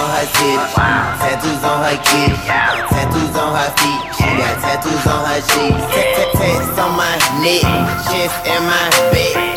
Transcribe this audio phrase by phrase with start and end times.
[0.00, 0.26] On her
[1.20, 2.36] tattoos on her kitty,
[2.88, 7.60] tattoos on her feet, she got tattoos on her cheeks, on my neck,
[8.08, 9.50] chest and my back.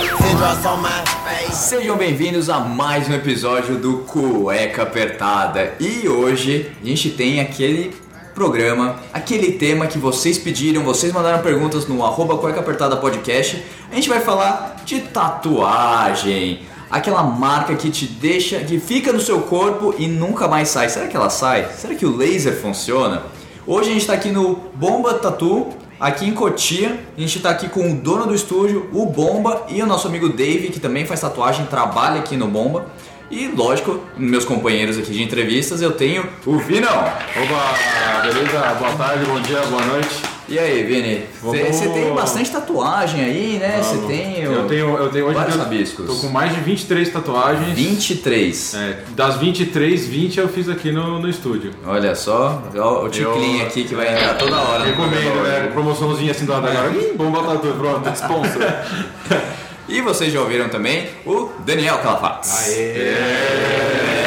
[1.51, 5.73] Sejam bem-vindos a mais um episódio do Cueca Apertada.
[5.79, 7.95] E hoje a gente tem aquele
[8.33, 13.63] programa, aquele tema que vocês pediram, vocês mandaram perguntas no arroba Cueca Apertada Podcast.
[13.91, 16.72] A gente vai falar de tatuagem.
[16.89, 20.89] Aquela marca que te deixa, que fica no seu corpo e nunca mais sai.
[20.89, 21.67] Será que ela sai?
[21.75, 23.23] Será que o laser funciona?
[23.65, 26.99] Hoje a gente está aqui no Bomba Tattoo, aqui em Cotia.
[27.17, 30.29] A gente está aqui com o dono do estúdio, o Bomba, e o nosso amigo
[30.29, 32.85] Dave, que também faz tatuagem, trabalha aqui no Bomba.
[33.31, 36.99] E lógico, meus companheiros aqui de entrevistas, eu tenho o Vinão.
[36.99, 38.59] Opa, beleza?
[38.77, 40.32] Boa tarde, bom dia, boa noite.
[40.49, 41.23] E aí, Vini?
[41.41, 43.81] Vamos- Você tem bastante tatuagem aí, né?
[43.81, 44.41] Você tem.
[44.43, 46.05] Eu tenho, eu tenho hoje vários rabiscos.
[46.05, 47.73] Tô com mais de 23 tatuagens.
[47.73, 48.73] 23.
[48.75, 51.71] É, das 23, 20 eu fiz aqui no, no estúdio.
[51.85, 54.83] Olha só, ó, o Ticlin Eu- aqui que vai entrar toda hora.
[54.83, 55.69] Recomendo, né?
[55.71, 56.91] Promoçãozinha assim do lado agora.
[56.91, 58.61] Ih, bomba tatu, pronto, sponsor.
[59.85, 62.73] E vocês já ouviram também o Daniel Calafax.
[62.73, 64.22] Bom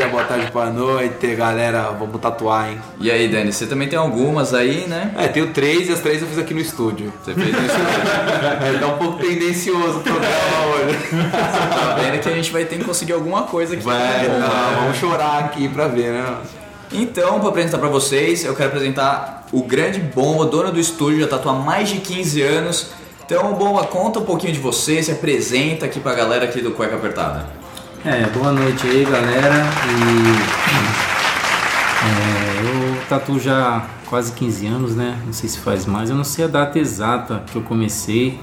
[0.00, 1.90] dia, boa tarde, boa noite, galera.
[1.90, 2.78] Vamos tatuar, hein?
[2.98, 5.12] E aí, Dani, você também tem algumas aí, né?
[5.18, 7.12] É, tenho três e as três eu fiz aqui no estúdio.
[7.22, 7.60] Você fez isso.
[8.40, 10.30] É, tá um pouco tendencioso o programa
[10.74, 10.98] hoje.
[11.70, 13.82] tá vendo que a gente vai ter que conseguir alguma coisa aqui.
[13.82, 16.36] Vai, Bom, não, vamos chorar aqui pra ver, né?
[16.92, 21.28] Então, para apresentar para vocês, eu quero apresentar o grande Bomba, dono do estúdio, já
[21.28, 22.90] tatua há mais de 15 anos.
[23.24, 26.96] Então, Bomba, conta um pouquinho de você, se apresenta aqui pra galera aqui do Cueca
[26.96, 27.59] Apertada.
[28.02, 29.56] É, boa noite aí, galera.
[29.86, 30.30] E
[32.06, 35.20] é, eu tatuo já quase 15 anos, né?
[35.26, 38.40] Não sei se faz mais, eu não sei a data exata que eu comecei,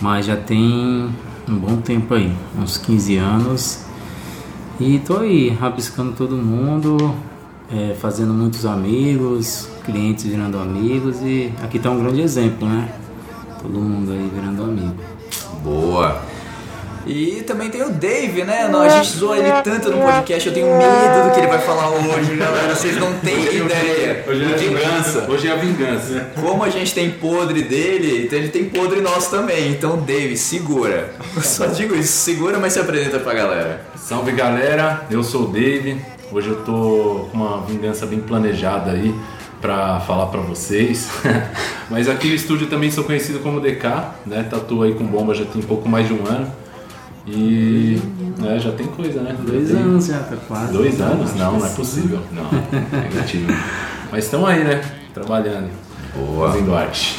[0.00, 1.12] mas já tem
[1.48, 3.84] um bom tempo aí, uns 15 anos.
[4.78, 7.16] E tô aí rabiscando todo mundo,
[7.72, 12.88] é, fazendo muitos amigos, clientes virando amigos e aqui tá um grande exemplo, né?
[13.60, 14.94] Todo mundo aí virando amigo.
[15.64, 16.37] Boa!
[17.06, 18.68] E também tem o Dave, né?
[18.70, 21.58] Não, a gente zoa ele tanto no podcast, eu tenho medo do que ele vai
[21.58, 22.74] falar hoje, galera.
[22.74, 24.24] Vocês não têm ideia.
[24.26, 25.26] Hoje é vingança.
[25.28, 26.30] Hoje é a vingança.
[26.40, 29.70] Como a gente tem podre dele, então ele tem podre nosso também.
[29.70, 31.14] Então, Dave, segura.
[31.34, 33.80] Eu só digo isso, segura, mas se apresenta pra galera.
[33.96, 36.00] Salve galera, eu sou o Dave.
[36.30, 39.14] Hoje eu tô com uma vingança bem planejada aí
[39.60, 41.08] pra falar pra vocês.
[41.90, 43.84] Mas aqui no estúdio também sou conhecido como DK,
[44.26, 44.46] né?
[44.48, 46.52] Tatuo aí com bomba já tem pouco mais de um ano.
[47.30, 48.00] E
[48.38, 49.36] né, já tem coisa, né?
[49.38, 50.72] Já Dois tem- anos já, tá quase.
[50.72, 51.34] Dois anos?
[51.34, 52.20] Não, não é possível.
[52.32, 52.50] Não,
[53.02, 53.46] negativo.
[54.10, 54.80] Mas estão aí, né?
[55.12, 55.68] Trabalhando.
[56.16, 56.50] Boa.
[56.52, 57.18] Fazendo arte.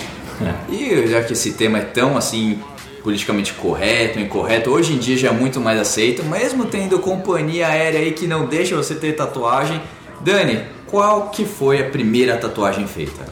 [0.69, 2.59] E já que esse tema é tão assim
[3.03, 7.99] politicamente correto, incorreto, hoje em dia já é muito mais aceito, mesmo tendo companhia aérea
[7.99, 9.81] aí que não deixa você ter tatuagem.
[10.21, 13.25] Dani, qual que foi a primeira tatuagem feita?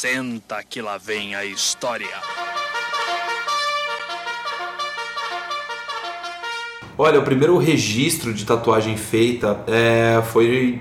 [0.00, 2.08] Senta que lá vem a história.
[6.96, 10.80] Olha, o primeiro registro de tatuagem feita é, foi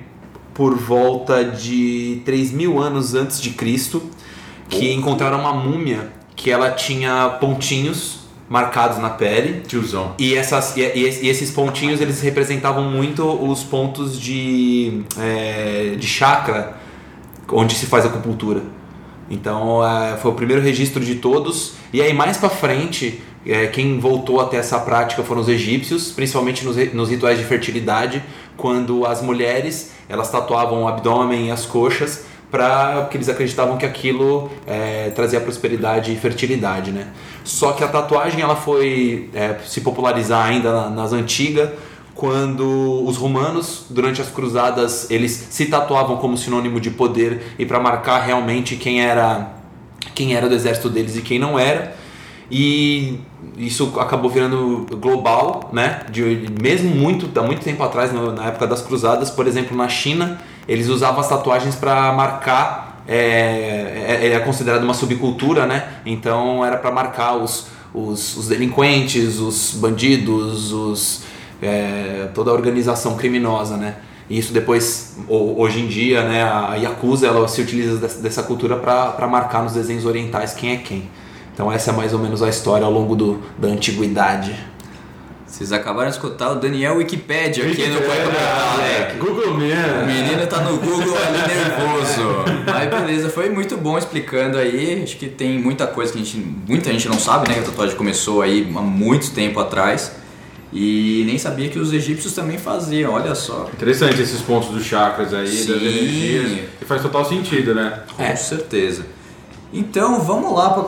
[0.54, 4.02] por volta de 3 mil anos antes de Cristo,
[4.70, 9.64] que encontraram uma múmia que ela tinha pontinhos marcados na pele.
[9.68, 10.16] Tiozão.
[10.18, 16.08] E, essas, e, e- e esses pontinhos eles representavam muito os pontos de, é, de
[16.08, 16.78] chakra
[17.52, 18.79] onde se faz acupuntura.
[19.30, 21.74] Então é, foi o primeiro registro de todos.
[21.94, 26.66] E aí mais pra frente, é, quem voltou até essa prática foram os egípcios, principalmente
[26.66, 28.24] nos, nos rituais de fertilidade,
[28.58, 33.86] quando as mulheres elas tatuavam o abdômen e as coxas para porque eles acreditavam que
[33.86, 37.10] aquilo é, trazia prosperidade e fertilidade, né?
[37.44, 41.70] Só que a tatuagem ela foi é, se popularizar ainda na- nas antigas
[42.16, 47.80] quando os romanos durante as cruzadas eles se tatuavam como sinônimo de poder e para
[47.80, 49.54] marcar realmente quem era
[50.14, 51.96] quem era do exército deles e quem não era
[52.52, 53.20] e
[53.58, 56.02] isso acabou virando global, né?
[56.10, 60.40] De, mesmo muito, há muito tempo atrás, na época das cruzadas, por exemplo, na China,
[60.68, 63.04] eles usavam as tatuagens para marcar.
[63.08, 65.88] É, é, é considerado uma subcultura, né?
[66.06, 71.24] Então era para marcar os, os, os delinquentes, os bandidos, os,
[71.62, 73.96] é, toda a organização criminosa, né?
[74.30, 78.76] E isso depois, ho- hoje em dia, né, a Yakuza ela se utiliza dessa, cultura
[78.76, 81.10] para marcar nos desenhos orientais quem é quem.
[81.54, 84.56] Então essa é mais ou menos a história ao longo do, da antiguidade.
[85.48, 88.84] Vocês acabaram de escutar o Daniel Wikipedia aqui no Cueca Apertada.
[88.84, 90.06] É, Google O Man.
[90.06, 92.46] menino tá no Google ali nervoso.
[92.72, 95.02] Mas beleza, foi muito bom explicando aí.
[95.04, 97.56] Acho que tem muita coisa que a gente, muita gente não sabe, né?
[97.56, 100.12] Que a tatuagem começou aí há muito tempo atrás.
[100.72, 103.68] E nem sabia que os egípcios também faziam, olha só.
[103.74, 105.74] Interessante esses pontos dos chakras aí, Sim.
[105.74, 106.52] das energias.
[106.82, 108.02] E faz total sentido, né?
[108.16, 109.06] Com certeza.
[109.74, 110.84] Então vamos lá para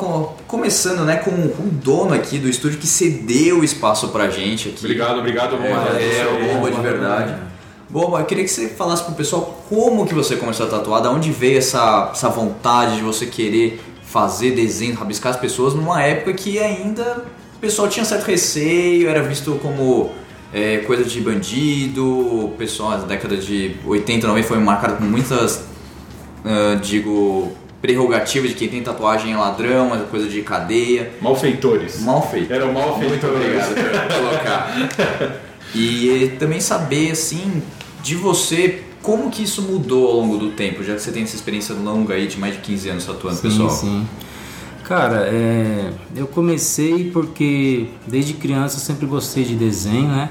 [0.47, 4.69] começando, né, com, com o dono aqui do estúdio que cedeu o espaço pra gente
[4.69, 4.79] aqui.
[4.79, 5.97] Obrigado, obrigado, É, Romário.
[5.99, 7.35] é, boba de verdade.
[7.89, 11.11] Bom, eu queria que você falasse pro pessoal como que você começou a tatuar, da
[11.11, 16.33] onde veio essa, essa vontade de você querer fazer desenho, rabiscar as pessoas numa época
[16.33, 17.25] que ainda
[17.61, 20.11] pessoal tinha certo receio, era visto como
[20.53, 25.63] é, coisa de bandido, o pessoal na década de 80, 90 foi marcado com muitas,
[26.43, 31.11] ah, digo, prerrogativas de quem tem tatuagem é ladrão, é coisa de cadeia.
[31.21, 32.01] Malfeitores.
[32.01, 32.51] Mal feito.
[32.51, 33.23] Eram malfeitores.
[33.23, 34.75] Muito obrigado por colocar.
[35.73, 37.61] E também saber, assim,
[38.03, 41.35] de você, como que isso mudou ao longo do tempo, já que você tem essa
[41.35, 43.69] experiência longa aí de mais de 15 anos tatuando, Sim, pessoal.
[43.69, 44.07] sim.
[44.83, 50.29] Cara, é, eu comecei porque desde criança eu sempre gostei de desenho, né?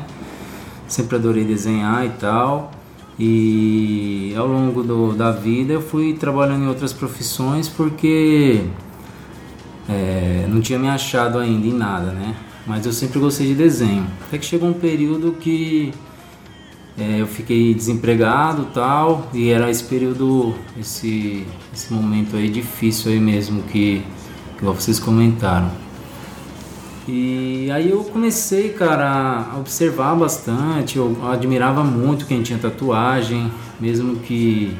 [0.88, 2.70] Sempre adorei desenhar e tal.
[3.18, 8.62] E ao longo do- da vida eu fui trabalhando em outras profissões porque
[9.88, 12.34] é, não tinha me achado ainda em nada, né?
[12.66, 14.06] Mas eu sempre gostei de desenho.
[14.26, 15.92] Até que chegou um período que
[16.98, 23.18] é, eu fiquei desempregado tal, e era esse período, esse, esse momento aí difícil aí
[23.20, 24.02] mesmo que,
[24.60, 25.70] igual vocês comentaram.
[27.08, 34.16] E aí eu comecei, cara, a observar bastante, eu admirava muito quem tinha tatuagem, mesmo
[34.16, 34.76] que,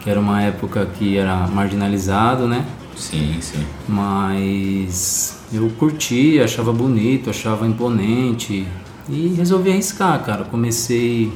[0.00, 2.64] que era uma época que era marginalizado, né?
[2.96, 3.66] Sim, sim.
[3.88, 8.66] Mas eu curti, achava bonito, achava imponente
[9.08, 10.44] e resolvi arriscar, cara.
[10.44, 11.32] Comecei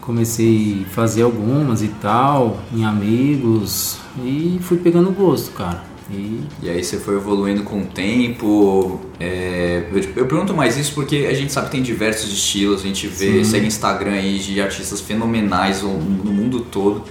[0.00, 5.89] comecei a fazer algumas e tal, em amigos e fui pegando gosto, cara.
[6.12, 9.00] E E aí você foi evoluindo com o tempo.
[9.18, 12.86] é, eu, eu pergunto mais isso porque a gente sabe que tem diversos estilos, a
[12.86, 15.90] gente vê, segue Instagram aí de artistas fenomenais no
[16.32, 17.04] mundo todo.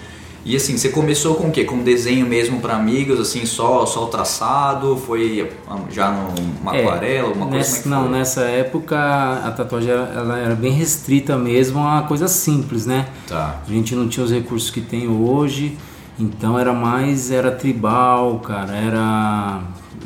[0.46, 1.66] E assim, você começou com o quê?
[1.66, 4.96] Com desenho mesmo para amigos, assim, só, só o traçado?
[4.96, 5.52] Foi
[5.92, 7.57] já numa É, aquarela, alguma coisa?
[7.57, 8.12] nessa, é não, foi?
[8.18, 13.07] nessa época a tatuagem ela, ela era bem restrita mesmo a coisa simples, né?
[13.28, 13.62] Tá.
[13.68, 15.78] A gente não tinha os recursos que tem hoje,
[16.19, 19.62] então era mais era tribal, cara, era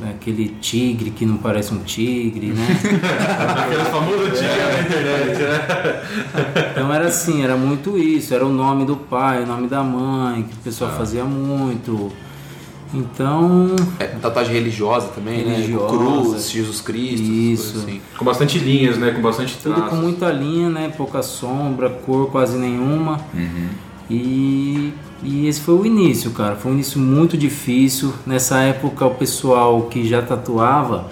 [0.09, 2.67] aquele tigre que não parece um tigre, né?
[3.63, 6.03] Aquele famoso tigre na internet, né?
[6.71, 10.43] Então era assim, era muito isso, era o nome do pai, o nome da mãe,
[10.43, 12.11] que o pessoal fazia muito.
[12.93, 15.93] Então, É, tatuagem religiosa também, Religiosa.
[15.93, 15.97] né?
[15.97, 17.77] Cruz, Jesus Cristo, Isso.
[17.79, 18.01] assim.
[18.17, 19.09] Com bastante linhas, né?
[19.11, 19.99] Com bastante tudo com traços.
[19.99, 20.93] muita linha, né?
[20.95, 23.19] Pouca sombra, cor quase nenhuma.
[24.09, 26.55] E, e esse foi o início, cara.
[26.55, 28.13] Foi um início muito difícil.
[28.25, 31.09] Nessa época, o pessoal que já tatuava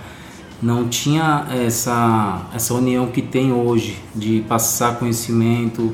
[0.62, 5.92] não tinha essa, essa união que tem hoje de passar conhecimento,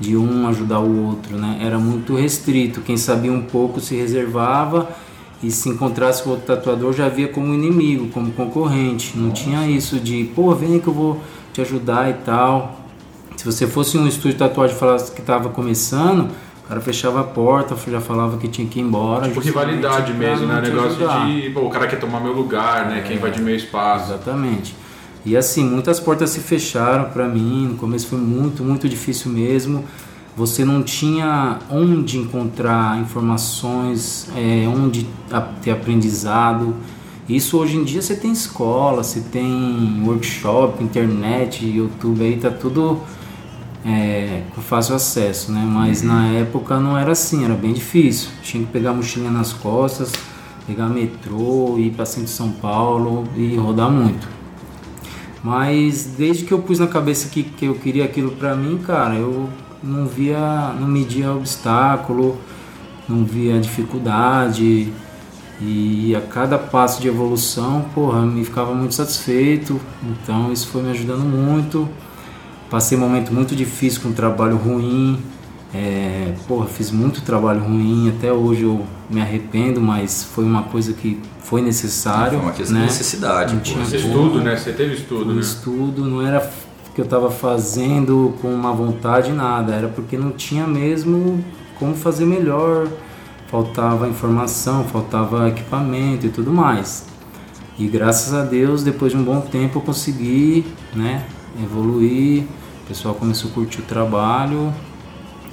[0.00, 1.58] de um ajudar o outro, né?
[1.60, 2.80] Era muito restrito.
[2.80, 4.88] Quem sabia um pouco se reservava
[5.42, 9.18] e se encontrasse com outro tatuador já via como inimigo, como concorrente.
[9.18, 11.20] Não tinha isso de, pô, vem que eu vou
[11.52, 12.77] te ajudar e tal.
[13.48, 16.28] Se você fosse um estúdio de tatuagem e falasse que estava começando,
[16.64, 19.26] o cara fechava a porta, já falava que tinha que ir embora.
[19.26, 20.60] Tipo rivalidade mesmo, né?
[20.60, 21.26] Negócio ajudar.
[21.26, 23.02] de, pô, o cara quer tomar meu lugar, né?
[23.06, 24.12] Quem vai de meu espaço.
[24.12, 24.76] Exatamente.
[25.24, 27.68] E assim, muitas portas se fecharam para mim.
[27.68, 29.82] No começo foi muito, muito difícil mesmo.
[30.36, 35.06] Você não tinha onde encontrar informações, é, onde
[35.62, 36.74] ter aprendizado.
[37.26, 43.00] Isso hoje em dia você tem escola, você tem workshop, internet, YouTube aí tá tudo
[43.88, 45.66] é, com fácil acesso, né?
[45.66, 48.28] Mas na época não era assim, era bem difícil.
[48.42, 50.12] Tinha que pegar a mochilinha nas costas,
[50.66, 54.28] pegar metrô, ir para centro de São Paulo e rodar muito.
[55.42, 59.14] Mas desde que eu pus na cabeça que, que eu queria aquilo pra mim, cara,
[59.14, 59.48] eu
[59.82, 62.36] não via, não media obstáculo,
[63.08, 64.92] não via dificuldade.
[65.60, 69.80] E a cada passo de evolução, porra, me ficava muito satisfeito.
[70.02, 71.88] Então isso foi me ajudando muito.
[72.70, 75.18] Passei um momento muito difícil com um trabalho ruim
[75.74, 80.94] É, porra, fiz muito trabalho ruim, até hoje eu me arrependo, mas foi uma coisa
[80.94, 82.38] que foi necessário.
[82.38, 82.86] Foi uma questão né?
[82.86, 83.64] de necessidade, Não pô.
[83.64, 84.56] tinha estudo, né?
[84.56, 85.40] Você teve estudo, Um né?
[85.40, 86.40] estudo não era
[86.94, 91.44] que eu estava fazendo com uma vontade nada, era porque não tinha mesmo
[91.78, 92.88] como fazer melhor,
[93.50, 97.04] faltava informação, faltava equipamento e tudo mais.
[97.78, 101.24] E graças a Deus, depois de um bom tempo, eu consegui, né,
[101.62, 102.42] evoluir.
[102.84, 104.72] O pessoal começou a curtir o trabalho.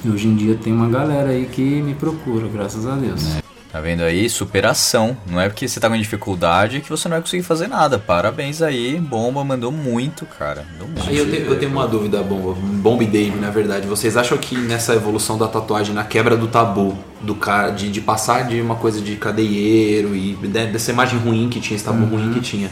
[0.04, 3.24] E hoje em dia tem uma galera aí que me procura, graças a Deus.
[3.72, 4.30] Tá vendo aí?
[4.30, 5.18] Superação.
[5.30, 8.00] Não é porque você tá com dificuldade que você não vai conseguir fazer nada.
[8.00, 8.98] Parabéns aí.
[9.02, 10.66] Bomba mandou muito, cara.
[10.74, 11.10] Mandou muito.
[11.10, 13.86] Aí eu tenho, eu tenho uma dúvida, Bomba, Bomba e Dave, na verdade.
[13.86, 18.00] Vocês acham que nessa evolução da tatuagem, na quebra do tabu, do cara, de, de
[18.00, 22.06] passar de uma coisa de cadeieiro e de- dessa imagem ruim que tinha, esse tabu
[22.06, 22.70] ruim que tinha,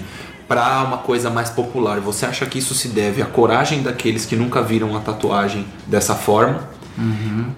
[0.53, 4.35] pra uma coisa mais popular, você acha que isso se deve à coragem daqueles que
[4.35, 6.69] nunca viram a tatuagem dessa forma?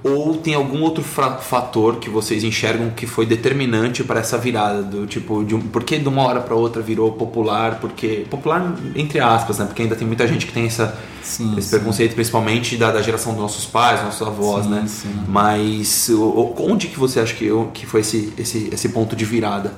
[0.02, 5.06] Ou tem algum outro fator que vocês enxergam que foi determinante para essa virada do
[5.06, 7.80] tipo de um, por que de uma hora para outra virou popular?
[7.82, 9.66] Porque popular entre aspas, né?
[9.66, 11.76] Porque ainda tem muita gente que tem essa Sim, esse sim.
[11.76, 14.86] preconceito, principalmente da, da geração dos nossos pais, nossos avós, Sim, né?
[15.28, 19.26] Mas o- o- onde que você acha que, que foi esse, esse, esse ponto de
[19.26, 19.74] virada?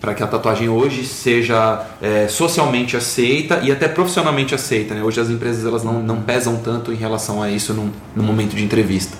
[0.00, 4.94] Para que a tatuagem hoje seja é, socialmente aceita e até profissionalmente aceita.
[4.94, 5.02] Né?
[5.02, 8.54] Hoje as empresas elas não, não pesam tanto em relação a isso num, num momento
[8.54, 9.16] de entrevista.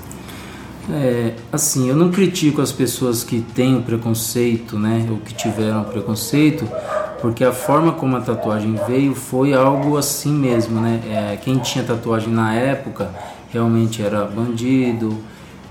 [0.91, 5.85] É, assim, eu não critico as pessoas que têm o preconceito, né, ou que tiveram
[5.85, 6.67] preconceito,
[7.21, 11.01] porque a forma como a tatuagem veio foi algo assim mesmo, né?
[11.11, 13.11] É, quem tinha tatuagem na época
[13.53, 15.19] realmente era bandido,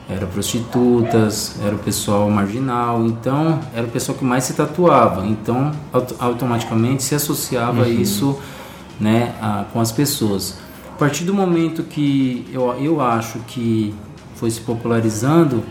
[0.10, 5.72] era prostitutas, era o pessoal marginal, então era o pessoal que mais se tatuava, então
[5.92, 8.38] auto- automaticamente se associava isso,
[9.00, 10.58] né, a- com as pessoas.
[10.96, 13.94] A partir do momento que eu, eu acho que
[14.36, 15.64] foi se popularizando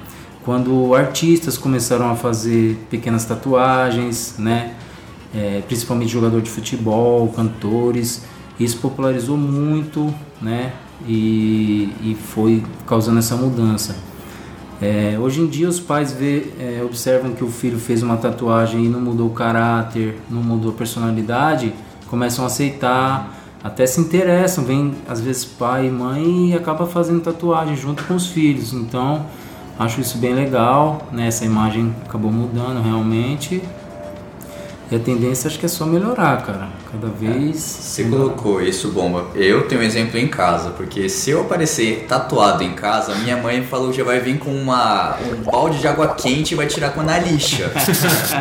[0.45, 4.75] quando artistas começaram a fazer pequenas tatuagens, né?
[5.35, 8.23] É, principalmente jogador de futebol, cantores.
[8.59, 10.73] Isso popularizou muito, né?
[11.07, 13.97] E, e foi causando essa mudança.
[14.81, 18.85] É, hoje em dia os pais vê, é, observam que o filho fez uma tatuagem
[18.85, 21.73] e não mudou o caráter, não mudou a personalidade,
[22.09, 27.21] começam a aceitar, até se interessam, vem às vezes pai e mãe e acaba fazendo
[27.21, 28.75] tatuagem junto com os filhos.
[28.75, 29.25] Então
[29.79, 31.27] acho isso bem legal, né?
[31.27, 33.63] Essa imagem acabou mudando realmente.
[34.91, 36.69] E a tendência acho que é só melhorar, cara.
[36.91, 37.57] Cada vez.
[37.57, 39.27] Você colocou isso, bomba.
[39.35, 43.63] Eu tenho um exemplo em casa, porque se eu aparecer tatuado em casa, minha mãe
[43.65, 46.91] falou que já vai vir com uma, um balde de água quente e vai tirar
[46.91, 47.71] com a na lixa.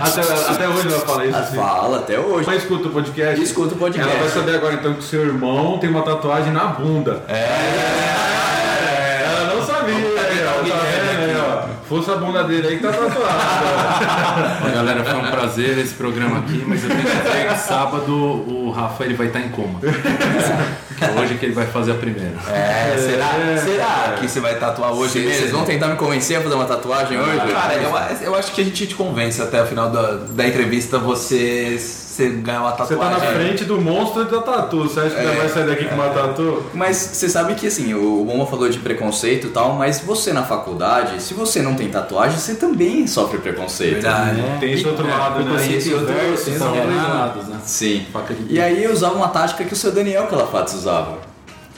[0.01, 1.37] Até, até hoje ela fala isso.
[1.37, 1.55] assim.
[1.55, 2.45] Fala até hoje.
[2.47, 3.41] Mas escuta o podcast.
[3.43, 4.11] Escuta o podcast.
[4.11, 7.23] Ela vai saber agora então que seu irmão tem uma tatuagem na bunda.
[7.27, 9.23] É.
[9.25, 10.69] Ela não sabia, aí, ó.
[10.69, 14.71] Tá vendo Fosse a bunda dele aí que tá tatuado.
[14.73, 18.71] Galera, foi um prazer esse programa aqui, mas eu tenho que dizer que sábado o
[18.71, 19.79] Rafa ele vai estar em coma.
[19.79, 22.33] Que é hoje que ele vai fazer a primeira.
[22.49, 25.39] É, será, será que você vai tatuar hoje Vocês, mesmo?
[25.39, 27.53] vocês vão tentar me convencer a fazer uma tatuagem hoje?
[27.53, 30.97] Cara, eu, eu acho que a gente te convence até o final da, da entrevista
[30.97, 31.77] você,
[32.15, 33.19] você ganhar uma Você tatuagem.
[33.19, 34.83] tá na frente do monstro da tatu.
[34.83, 35.35] Você acha que É.
[35.35, 36.63] vai sair daqui com uma tatu?
[36.73, 40.43] Mas você sabe que assim, o Bomba falou de preconceito e tal, mas você na
[40.43, 43.93] faculdade, se você não tem tatuagem, você também sofre preconceito.
[43.93, 44.39] Verdade.
[44.41, 44.57] É.
[44.59, 45.45] Tem esse outro lado, né?
[45.45, 47.53] preconceito Esse outro dois né?
[47.53, 47.59] né?
[47.65, 48.05] Sim.
[48.49, 51.17] E aí eu usava uma tática que o seu Daniel Calafatos usava.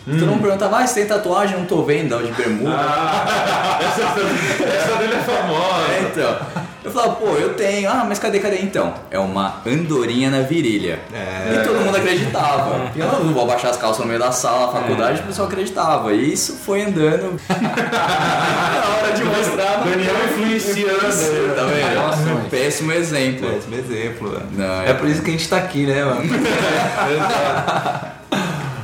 [0.07, 1.57] Todo mundo perguntava, ah, você tem tatuagem?
[1.57, 2.71] Não tô vendo, dá de bermuda.
[3.81, 5.91] Essa dele é famosa.
[5.91, 6.37] É, então.
[6.81, 7.89] Eu falava, pô, eu tenho.
[7.89, 8.93] Ah, mas cadê, cadê então?
[9.11, 10.99] É uma andorinha na virilha.
[11.11, 12.89] E todo mundo acreditava.
[12.95, 15.49] E eu não vou abaixar as calças no meio da sala, na faculdade, o pessoal
[15.49, 16.13] acreditava.
[16.13, 17.37] E isso foi andando.
[17.49, 19.83] na hora de mostrar.
[19.83, 21.53] Daniel influenciando.
[21.53, 21.89] Tá vendo?
[21.89, 22.47] Relações.
[22.49, 23.49] Péssimo exemplo.
[23.49, 24.41] Péssimo exemplo.
[24.53, 26.21] Não, É por isso que a gente tá aqui, né, mano?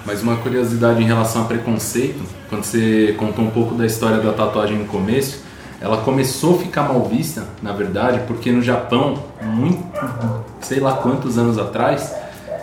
[0.05, 4.33] Mas uma curiosidade em relação a preconceito, quando você contou um pouco da história da
[4.33, 5.43] tatuagem no começo,
[5.79, 9.83] ela começou a ficar mal vista, na verdade, porque no Japão, muito,
[10.61, 12.13] sei lá quantos anos atrás,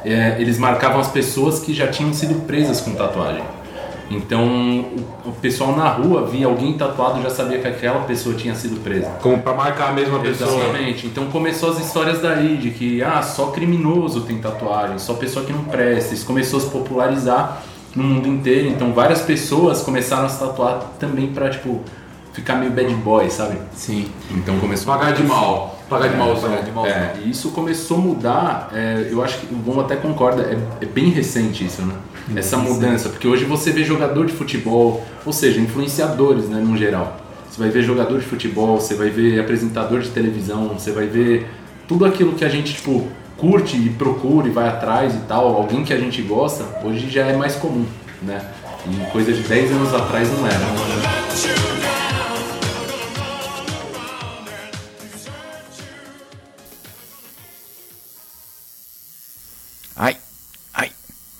[0.04, 3.42] é, eles marcavam as pessoas que já tinham sido presas com tatuagem.
[4.11, 4.45] Então
[5.25, 9.09] o, pessoal na rua via alguém tatuado já sabia que aquela pessoa tinha sido presa.
[9.23, 10.50] Como pra marcar a mesma pessoa.
[10.50, 11.07] Exatamente.
[11.07, 15.52] Então começou as histórias daí de que ah, só criminoso tem tatuagem, só pessoa que
[15.52, 16.12] não presta.
[16.12, 17.62] Isso começou a se popularizar
[17.95, 18.69] no mundo inteiro.
[18.69, 21.81] Então várias pessoas começaram a se tatuar também pra tipo
[22.33, 23.59] ficar meio bad boy, sabe?
[23.75, 24.07] Sim.
[24.33, 25.79] Então começou Pagar de mal.
[25.90, 26.50] Pagar de malzão.
[26.50, 27.20] pagar de.
[27.20, 30.85] É, e isso começou a mudar, é, eu acho que o Bom até concorda, é,
[30.85, 31.94] é bem recente isso, né?
[32.37, 37.16] Essa mudança, porque hoje você vê jogador de futebol, ou seja, influenciadores, né, no geral.
[37.50, 41.50] Você vai ver jogador de futebol, você vai ver apresentador de televisão, você vai ver
[41.88, 45.82] tudo aquilo que a gente, tipo, curte e procura e vai atrás e tal, alguém
[45.82, 47.85] que a gente gosta, hoje já é mais comum,
[48.23, 48.40] né?
[48.87, 51.70] E coisa de 10 anos atrás não era.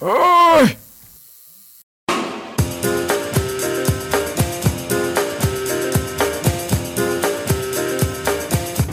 [0.03, 0.77] Ai!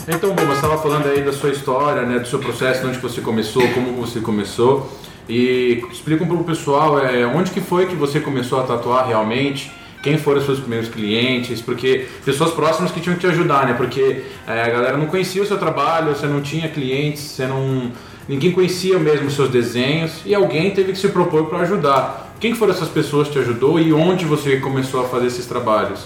[0.10, 2.98] Então, bom, você estava falando aí da sua história, né, do seu processo, de onde
[3.00, 4.92] você começou, como você começou.
[5.30, 9.72] E explica para o pessoal é, onde que foi que você começou a tatuar realmente,
[10.04, 13.74] quem foram os seus primeiros clientes, porque pessoas próximas que tinham que te ajudar, né?
[13.74, 17.92] Porque é, a galera não conhecia o seu trabalho, você não tinha clientes, você não
[18.28, 22.34] ninguém conhecia mesmo seus desenhos e alguém teve que se propor para ajudar.
[22.40, 25.46] Quem que foram essas pessoas que te ajudou e onde você começou a fazer esses
[25.46, 26.06] trabalhos?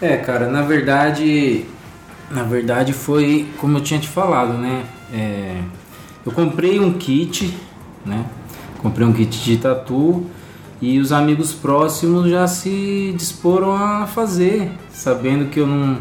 [0.00, 1.64] É, cara, na verdade,
[2.30, 4.84] na verdade foi como eu tinha te falado, né?
[5.12, 5.60] É,
[6.24, 7.54] eu comprei um kit,
[8.04, 8.24] né?
[8.78, 10.26] Comprei um kit de tatu
[10.80, 15.98] e os amigos próximos já se disporam a fazer, sabendo que eu não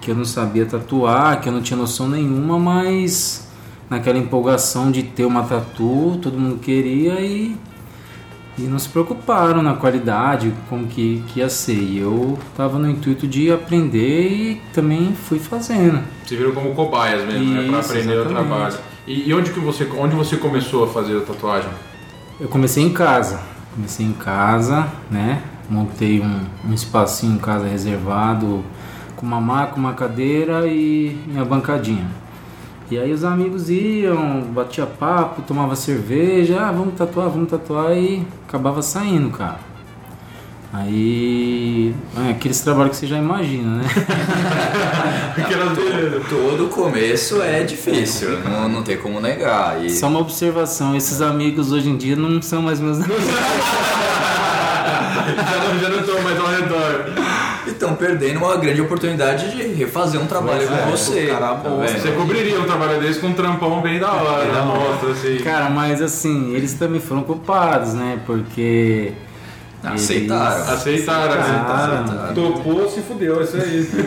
[0.00, 3.47] que eu não sabia tatuar, que eu não tinha noção nenhuma, mas
[3.88, 7.56] naquela empolgação de ter uma tatu, todo mundo queria e
[8.58, 11.74] e não se preocuparam na qualidade, como que, que ia ser.
[11.78, 16.02] E eu tava no intuito de aprender e também fui fazendo.
[16.26, 18.48] Você virou como cobaias mesmo, né, para Isso, aprender o exatamente.
[18.48, 18.78] trabalho.
[19.06, 21.70] E, e onde que você onde você começou a fazer a tatuagem?
[22.40, 23.40] Eu comecei em casa.
[23.74, 25.40] Comecei em casa, né?
[25.70, 28.64] Montei um, um espacinho em casa reservado
[29.14, 32.06] com uma maca, uma cadeira e minha bancadinha.
[32.90, 38.26] E aí os amigos iam, batia papo, tomava cerveja, ah, vamos tatuar, vamos tatuar e
[38.46, 39.60] acabava saindo, cara.
[40.72, 41.94] Aí.
[42.16, 43.84] É aqueles trabalhos que você já imagina, né?
[46.28, 49.84] Todo começo é difícil, não, não tem como negar.
[49.84, 53.24] E Só uma observação, esses amigos hoje em dia não são mais meus amigos.
[55.36, 56.38] já, não, já não estou mais.
[57.82, 61.26] Estão perdendo uma grande oportunidade de refazer um trabalho Pois é, com você.
[61.26, 61.86] cara, tá bom?
[61.86, 65.38] Você cobriria um trabalho desse com um trampão bem da hora, da mostra, assim.
[65.38, 68.18] Cara, mas assim, eles também foram culpados, né?
[68.26, 69.12] Porque.
[69.82, 70.72] Aceitaram.
[70.72, 71.64] Aceitaram, né?
[71.68, 72.34] Aceitaram.
[72.34, 73.88] Topou, se fudeu, isso aí.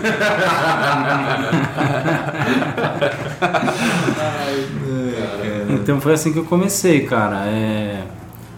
[5.70, 7.46] Então foi assim que eu comecei, cara.
[7.48, 8.04] É,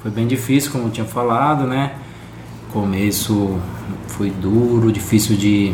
[0.02, 1.94] foi bem difícil, como eu tinha falado, né?
[2.72, 3.60] Começo
[4.18, 5.74] foi duro, difícil de,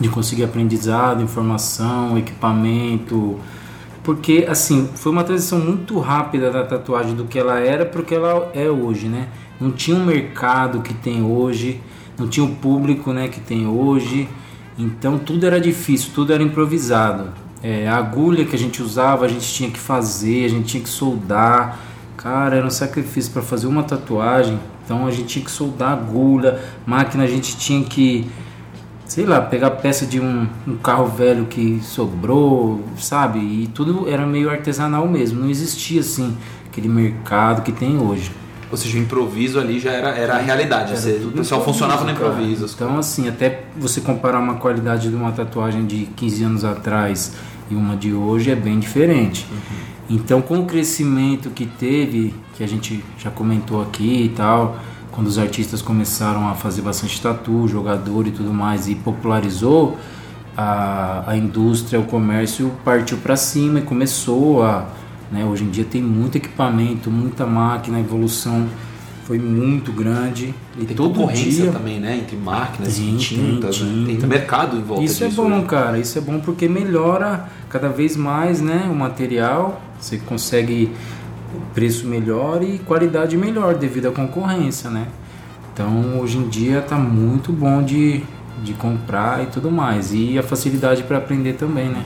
[0.00, 3.38] de conseguir aprendizado, informação, equipamento.
[4.02, 8.04] Porque, assim, foi uma transição muito rápida da tatuagem do que ela era para o
[8.04, 9.28] que ela é hoje, né?
[9.60, 11.80] Não tinha um mercado que tem hoje,
[12.18, 14.28] não tinha o público né, que tem hoje.
[14.76, 17.32] Então tudo era difícil, tudo era improvisado.
[17.62, 20.82] É, a agulha que a gente usava, a gente tinha que fazer, a gente tinha
[20.82, 21.78] que soldar.
[22.16, 24.58] Cara, era um sacrifício para fazer uma tatuagem.
[24.84, 28.30] Então a gente tinha que soldar agulha, máquina a gente tinha que,
[29.06, 33.38] sei lá, pegar peça de um, um carro velho que sobrou, sabe?
[33.38, 35.40] E tudo era meio artesanal mesmo.
[35.40, 38.30] Não existia assim aquele mercado que tem hoje.
[38.70, 40.90] Ou seja, o improviso ali já era, era a realidade.
[40.90, 42.32] Era Você, tudo o pessoal funcionava no cara.
[42.32, 42.66] improviso.
[42.74, 47.34] Então, assim, até você comparar uma qualidade de uma tatuagem de 15 anos atrás
[47.70, 49.46] e uma de hoje é bem diferente.
[50.08, 54.76] Então, com o crescimento que teve, que a gente já comentou aqui e tal,
[55.10, 59.96] quando os artistas começaram a fazer bastante tatu, jogador e tudo mais, e popularizou,
[60.56, 64.86] a, a indústria, o comércio partiu para cima e começou a.
[65.32, 68.68] Né, hoje em dia tem muito equipamento, muita máquina, evolução
[69.24, 70.54] foi muito grande.
[70.78, 72.18] E Tem todo concorrência dia, também, né?
[72.18, 73.78] Entre máquinas Tem, e tintas.
[73.78, 74.16] tem né?
[74.20, 75.42] Tem mercado em volta Isso é disso.
[75.42, 75.64] bom, né?
[75.66, 75.98] cara.
[75.98, 79.80] Isso é bom porque melhora cada vez mais, né, o material.
[79.98, 80.92] Você consegue
[81.72, 85.06] preço melhor e qualidade melhor devido à concorrência, né?
[85.72, 88.22] Então, hoje em dia tá muito bom de,
[88.62, 90.12] de comprar e tudo mais.
[90.12, 92.04] E a facilidade para aprender também, né?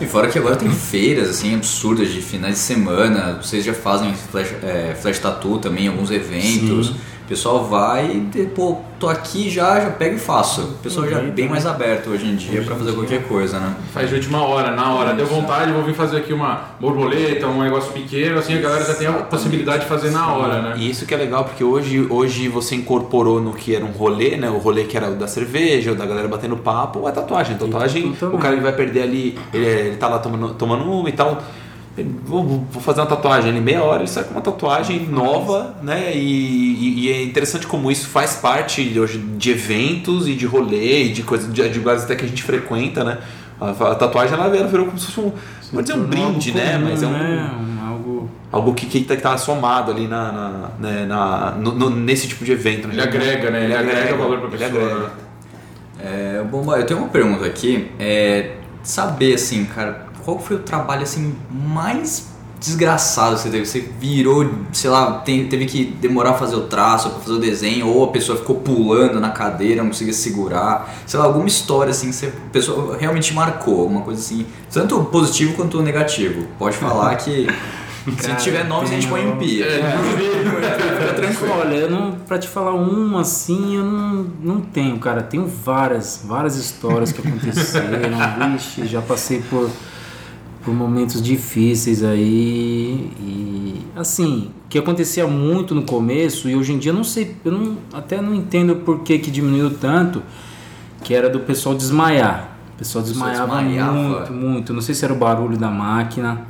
[0.00, 4.12] E fora que agora tem feiras assim absurdas de finais de semana, vocês já fazem
[4.14, 6.88] flash, é, flash tattoo também, alguns eventos.
[6.88, 6.96] Sim.
[7.24, 10.60] O pessoal vai e, de- pô, tô aqui já, já pego e faço.
[10.60, 13.74] O pessoal já é bem mais aberto hoje em dia pra fazer qualquer coisa, né?
[13.94, 15.14] Faz de última hora, na hora.
[15.14, 18.92] Deu vontade, vou vir fazer aqui uma borboleta, um negócio pequeno, assim a galera já
[18.94, 20.74] tem a possibilidade de fazer na hora, né?
[20.76, 24.36] E isso que é legal, porque hoje, hoje você incorporou no que era um rolê,
[24.36, 24.50] né?
[24.50, 27.56] O rolê que era o da cerveja, o da galera batendo papo, a tatuagem.
[27.56, 31.08] A tatuagem, o cara ele vai perder ali, ele, ele tá lá tomando, tomando uma
[31.08, 31.42] e tal.
[31.96, 36.12] Ele, Vou, fazer uma tatuagem ali, meia hora ele sai com uma tatuagem nova, né?
[36.14, 41.04] E, e- e é interessante como isso faz parte hoje de eventos e de rolê
[41.04, 43.18] e de coisas, de, de lugares até que a gente frequenta, né?
[43.60, 45.32] A, a tatuagem ela virou como se fosse um, não
[45.72, 46.72] vou dizer um brinde, né?
[46.74, 47.50] comum, Mas é um, né?
[47.60, 51.72] Um algo algo que, que tá, que tá somado ali na, na, né, na- no-
[51.74, 52.88] no- nesse tipo de evento.
[52.88, 52.94] né?
[52.94, 53.64] Ele agrega, né?
[53.64, 55.00] Ele agrega valor pra ele pessoa, agrega.
[55.00, 55.10] né?
[56.00, 57.88] É, bom, eu tenho uma pergunta aqui.
[57.98, 63.66] É saber, assim, cara, qual foi o trabalho, assim, mais desgraçado que você teve?
[63.66, 67.38] Você virou, sei lá, tem- teve que demorar a fazer o traço, pra fazer o
[67.38, 70.94] desenho, ou a pessoa ficou pulando na cadeira, não conseguia segurar.
[71.06, 74.98] Sei lá, alguma história, assim, que você, a pessoa realmente marcou, alguma coisa assim, tanto
[75.04, 76.46] positivo quanto negativo.
[76.58, 77.46] Pode falar que...
[78.04, 79.64] Se Cara, tiver nomes, a gente põe em pia.
[79.64, 81.54] Fica tranquilo.
[81.58, 85.22] Olha, eu não, pra te falar uma assim, eu não, não tenho, cara.
[85.22, 87.98] Tenho várias, várias histórias que aconteceram.
[88.52, 89.70] Vixe, já passei por,
[90.64, 93.10] por momentos difíceis aí.
[93.20, 97.36] E assim, o que acontecia muito no começo, e hoje em dia eu não sei,
[97.44, 100.22] eu não, até não entendo por que, que diminuiu tanto,
[101.02, 102.56] que era do pessoal desmaiar.
[102.74, 103.92] O pessoal desmaiava, desmaiava?
[103.92, 104.72] muito, muito.
[104.72, 106.46] Não sei se era o barulho da máquina.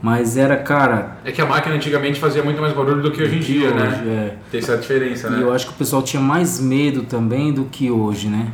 [0.00, 3.36] Mas era, cara, É que a máquina antigamente fazia muito mais barulho do que hoje
[3.36, 4.02] em dia, hoje, né?
[4.06, 4.36] é.
[4.50, 5.42] Tem essa diferença, E né?
[5.42, 8.48] eu acho que o pessoal tinha mais medo também do que hoje, né?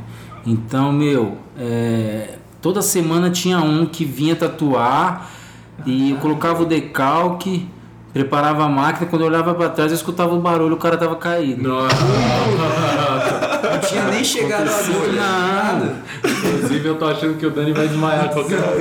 [0.45, 5.31] Então, meu, é, toda semana tinha um que vinha tatuar
[5.87, 7.69] e eu colocava o decalque,
[8.13, 11.17] preparava a máquina, quando eu olhava pra trás eu escutava o barulho, o cara tava
[11.17, 11.69] caído.
[11.69, 11.97] Nossa.
[13.73, 15.21] Não tinha nem chegado a agulha.
[15.21, 15.97] Nada.
[16.25, 18.79] Inclusive eu tô achando que o Dani vai desmaiar qualquer hora.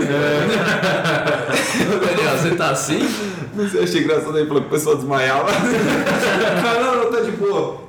[2.06, 3.08] Daniel, você tá assim?
[3.54, 5.50] Não sei, achei engraçado aí, falou que o pessoal desmaiava.
[6.62, 7.87] Caramba, não, tá de boa.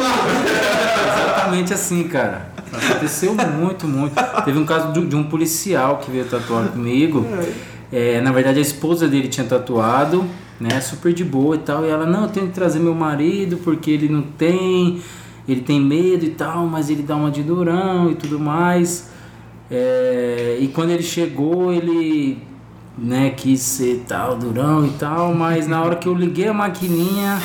[1.50, 2.50] Exatamente assim, cara.
[2.72, 4.14] Aconteceu muito, muito.
[4.44, 7.26] Teve um caso de, um policial que veio tatuar comigo.
[7.92, 10.24] É, na verdade, a esposa dele tinha tatuado,
[10.60, 10.80] né?
[10.80, 11.84] Super de boa e tal.
[11.84, 15.02] E ela, não, eu tenho que trazer meu marido porque ele não tem,
[15.48, 19.10] ele tem medo e tal, mas ele dá uma de durão e tudo mais.
[19.70, 22.38] É, e quando ele chegou, ele
[22.96, 27.40] né, quis ser tal, durão e tal, mas na hora que eu liguei a maquininha,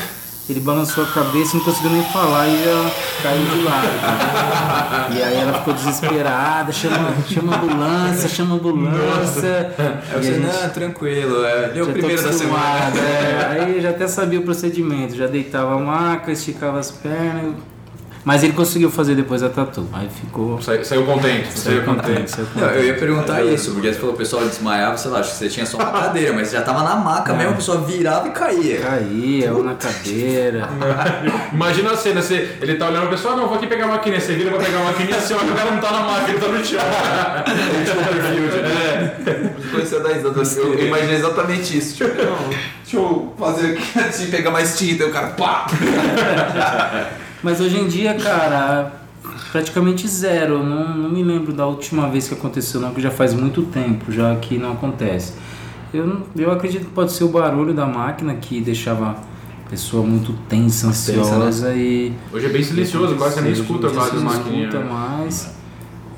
[0.48, 2.92] ele balançou a cabeça e não conseguiu nem falar e já
[3.24, 5.16] caiu de lado.
[5.18, 9.74] E aí ela ficou desesperada, chama, chama a ambulância, chama ambulância.
[9.78, 12.92] Aí E a você, gente não, tranquilo, é, é o primeiro da semana.
[12.98, 13.60] é.
[13.62, 17.56] Aí eu já até sabia o procedimento, já deitava a maca, esticava as pernas.
[18.26, 19.88] Mas ele conseguiu fazer depois a tatu.
[19.94, 20.60] Aí ficou.
[20.60, 22.32] Saiu, saiu contente, saiu contente.
[22.32, 25.30] saiu Não, eu ia perguntar isso, porque você falou o pessoal desmaiava, sei lá, acho
[25.30, 27.82] que você tinha só uma cadeira, mas você já tava na maca mesmo, a pessoa
[27.82, 28.80] virava e caía.
[28.82, 30.68] Caía, ou na cadeira.
[31.54, 34.20] Imagina a cena, você, ele tá olhando o pessoal, não, vou aqui pegar a maquininha,
[34.20, 36.40] você vira pra pegar a maquininha, você olha, o cara não tá na máquina, ele
[36.40, 36.80] tá no chão.
[39.70, 40.42] Comecei a dar risada.
[40.42, 41.96] Eu, eu imaginei exatamente isso.
[41.96, 45.68] Tipo, não, deixa eu fazer aqui assim, pegar mais tinta, e o cara, pá!
[47.46, 48.92] Mas hoje em dia, cara,
[49.52, 50.64] praticamente zero.
[50.64, 54.12] Não, não me lembro da última vez que aconteceu, não, que já faz muito tempo
[54.12, 55.34] já que não acontece.
[55.94, 60.34] Eu, eu acredito que pode ser o barulho da máquina que deixava a pessoa muito
[60.50, 62.14] tensa, ansiosa e.
[62.34, 64.68] Hoje é bem silencioso, quase você nem escuta você a não maquininha.
[64.68, 65.56] escuta mais.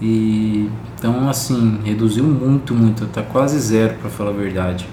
[0.02, 4.88] E então assim, reduziu muito, muito, tá quase zero pra falar a verdade.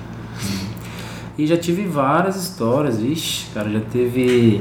[1.38, 4.61] E já tive várias histórias, vixe, cara, já teve.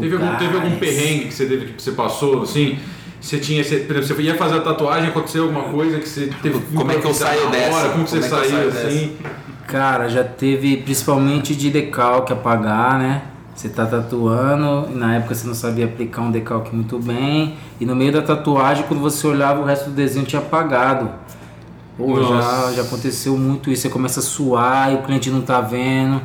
[0.00, 2.78] Teve algum, teve algum perrengue que você, teve, que você passou, assim?
[3.20, 6.30] Você tinha, você, por exemplo, você ia fazer a tatuagem, aconteceu alguma coisa que você
[6.42, 7.74] teve Como é que eu saio dessa?
[7.74, 9.16] hora, Como você Como é saiu, assim?
[9.66, 13.22] Cara, já teve principalmente de decalque apagar, né?
[13.54, 17.86] Você tá tatuando, e na época você não sabia aplicar um decalque muito bem, e
[17.86, 21.10] no meio da tatuagem, quando você olhava, o resto do desenho tinha apagado.
[21.96, 25.62] Pô, já, já aconteceu muito isso, você começa a suar e o cliente não tá
[25.62, 26.20] vendo,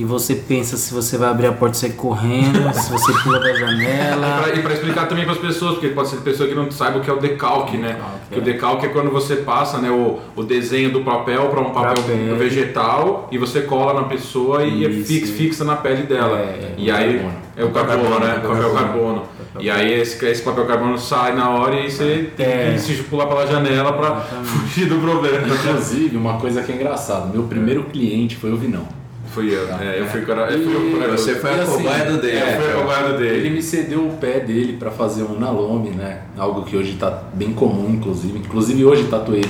[0.00, 3.38] e você pensa se você vai abrir a porta e sair correndo, se você pula
[3.38, 4.48] da janela.
[4.54, 7.00] e pra explicar também para as pessoas, porque pode ser pessoa que não saiba o
[7.02, 7.88] que é o decalque, né?
[7.92, 8.44] Decalque, Que o é.
[8.44, 12.36] decalque é quando você passa né, o, o desenho do papel para um papel Papel.
[12.36, 15.06] vegetal e você cola na pessoa e é Isso.
[15.06, 16.38] fix, fixa na pele dela.
[16.38, 17.34] É, e aí carbono.
[17.56, 18.34] é o carbono, carbono, né?
[18.34, 19.04] papel Papel carbono.
[19.14, 19.22] carbono.
[19.58, 22.72] E aí esse, esse papel carbono sai na hora e você tem É.
[22.72, 25.46] que se pular pela janela para fugir do problema.
[25.46, 28.99] Inclusive, uma coisa que é engraçada, meu primeiro cliente foi o Vinão.
[29.32, 31.22] Fui eu, é, eu fui, cora- E corajoso.
[31.22, 32.36] Você foi a assim, cobaia do Dave.
[32.36, 33.50] Eu fui a cobaia do Ele dele.
[33.50, 36.22] me cedeu o pé dele pra fazer um nalome, né?
[36.36, 38.38] Algo que hoje tá bem comum, inclusive.
[38.38, 39.44] Inclusive hoje tatuei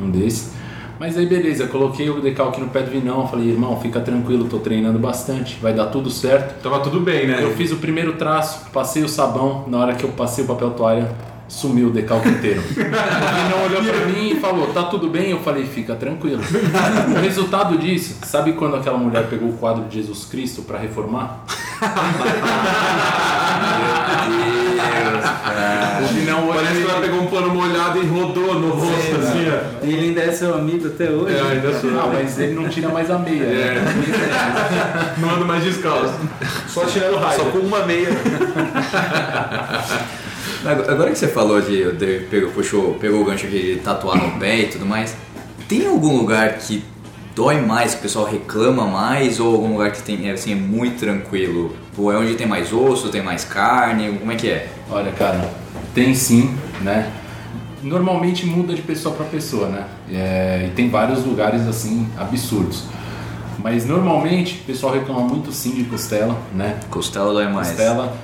[0.00, 0.52] um desses.
[1.00, 4.60] Mas aí beleza, coloquei o decalque no pé do Vinão, falei, irmão, fica tranquilo, tô
[4.60, 6.62] treinando bastante, vai dar tudo certo.
[6.62, 7.38] Tava tudo bem, né?
[7.42, 10.70] Eu fiz o primeiro traço, passei o sabão, na hora que eu passei o papel
[10.70, 11.10] toalha,
[11.48, 12.60] sumiu o decalque inteiro.
[12.70, 15.30] o Vinão olhou pra mim e falou, tá tudo bem?
[15.30, 16.40] Eu falei, fica tranquilo.
[17.16, 21.40] o resultado disso, sabe quando aquela mulher pegou o quadro de Jesus Cristo pra reformar?
[26.02, 29.46] O Vinão olhou Parece que ela pegou um pano molhado e rodou no rosto, assim,
[29.48, 29.84] ó.
[29.84, 31.36] E ele ainda é seu amigo até hoje.
[31.36, 31.90] É, ainda sou.
[31.90, 33.44] Não, mas ele não tira mais a meia.
[33.44, 33.60] né?
[33.60, 35.20] É.
[35.20, 36.14] Não ando mais descalço.
[36.68, 37.38] Só tirando raio.
[37.38, 38.08] Só com uma meia.
[40.64, 44.60] Agora que você falou de, de pegou, puxou, pegou o gancho de tatuar no pé
[44.60, 45.14] e tudo mais,
[45.68, 46.82] tem algum lugar que
[47.34, 50.54] dói mais, que o pessoal reclama mais, ou algum lugar que tem, é, assim, é
[50.54, 51.76] muito tranquilo?
[51.98, 54.68] Ou é onde tem mais osso, tem mais carne, como é que é?
[54.90, 55.50] Olha, cara,
[55.94, 57.12] tem sim, né?
[57.82, 59.84] Normalmente muda de pessoa para pessoa, né?
[60.10, 62.84] É, e tem vários lugares assim absurdos.
[63.58, 66.78] Mas normalmente o pessoal reclama muito sim de costela, né?
[66.88, 67.68] Costela dói mais.
[67.68, 68.14] Costela,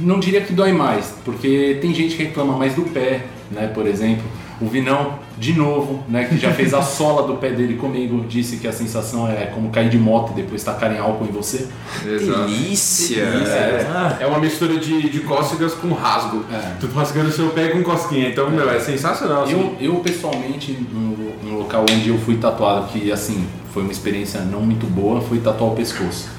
[0.00, 3.68] não diria que dói mais, porque tem gente que reclama mais do pé, né?
[3.68, 4.24] Por exemplo,
[4.60, 6.24] o Vinão, de novo, né?
[6.24, 9.70] Que já fez a sola do pé dele comigo, disse que a sensação é como
[9.70, 11.68] cair de moto e depois tacar em álcool em você.
[12.02, 13.22] Delícia!
[13.22, 16.44] É, é uma mistura de, de cócegas com rasgo.
[16.52, 16.76] É.
[16.80, 18.28] Tu tá rasgando seu pé com cosquinha.
[18.28, 19.44] Então, meu, é sensacional.
[19.44, 19.52] Assim.
[19.52, 24.40] Eu, eu pessoalmente, no, no local onde eu fui tatuado, que assim, foi uma experiência
[24.40, 26.35] não muito boa, foi tatuar o pescoço.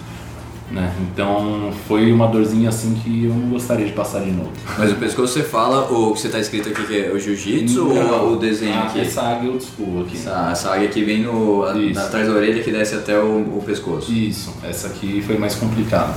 [0.70, 0.94] Né?
[1.02, 4.52] Então foi uma dorzinha assim que eu não gostaria de passar de novo.
[4.78, 7.88] Mas o pescoço você fala, o que você tá escrito aqui que é o jiu-jitsu
[7.88, 9.00] ou o desenho ah, aqui?
[9.00, 10.18] Essa águia eu desculpa aqui.
[10.18, 11.72] Essa, essa águia aqui vem no, a-
[12.04, 14.12] atrás da orelha que desce até o, o pescoço.
[14.12, 16.14] Isso, essa aqui foi mais complicada.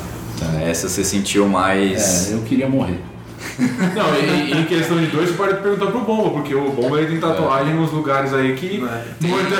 [0.62, 2.30] Essa você sentiu mais.
[2.30, 2.98] É, eu queria morrer.
[3.94, 7.08] Não, e, em questão de dois, você pode perguntar pro Bomba, porque o Bomba ele
[7.08, 8.78] tem tatuagem nos lugares aí que.
[9.20, 9.54] Muita...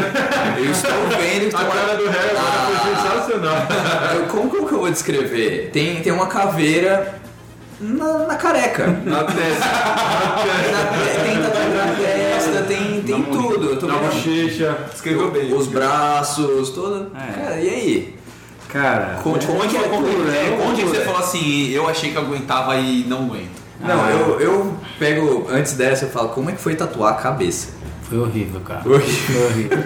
[0.58, 3.56] Eu estou vendo que A uma- cara do Harry agora foi sensacional.
[4.30, 5.70] Como, como que eu vou descrever?
[5.72, 7.14] Tem, tem uma caveira
[7.80, 8.86] na, na careca.
[9.04, 13.70] Na testa, Na- tem tatuagem na testa, tem, tem tudo.
[13.70, 14.76] Eu tô na bochecha.
[14.94, 15.52] Escreveu bem.
[15.54, 17.08] os braços, toda.
[17.18, 17.32] É.
[17.40, 18.16] Cara, e aí?
[18.68, 20.58] Cara, Conte como é que é tudo, né?
[20.64, 23.59] Onde que Tudo, você falou assim, eu achei que aguentava e não aguento?
[23.80, 24.10] Não, Ah.
[24.10, 27.78] eu, eu pego, antes dessa, eu falo, como é que foi tatuar a cabeça?
[28.02, 28.80] foi horrível, cara.
[28.82, 29.78] Foi horrível.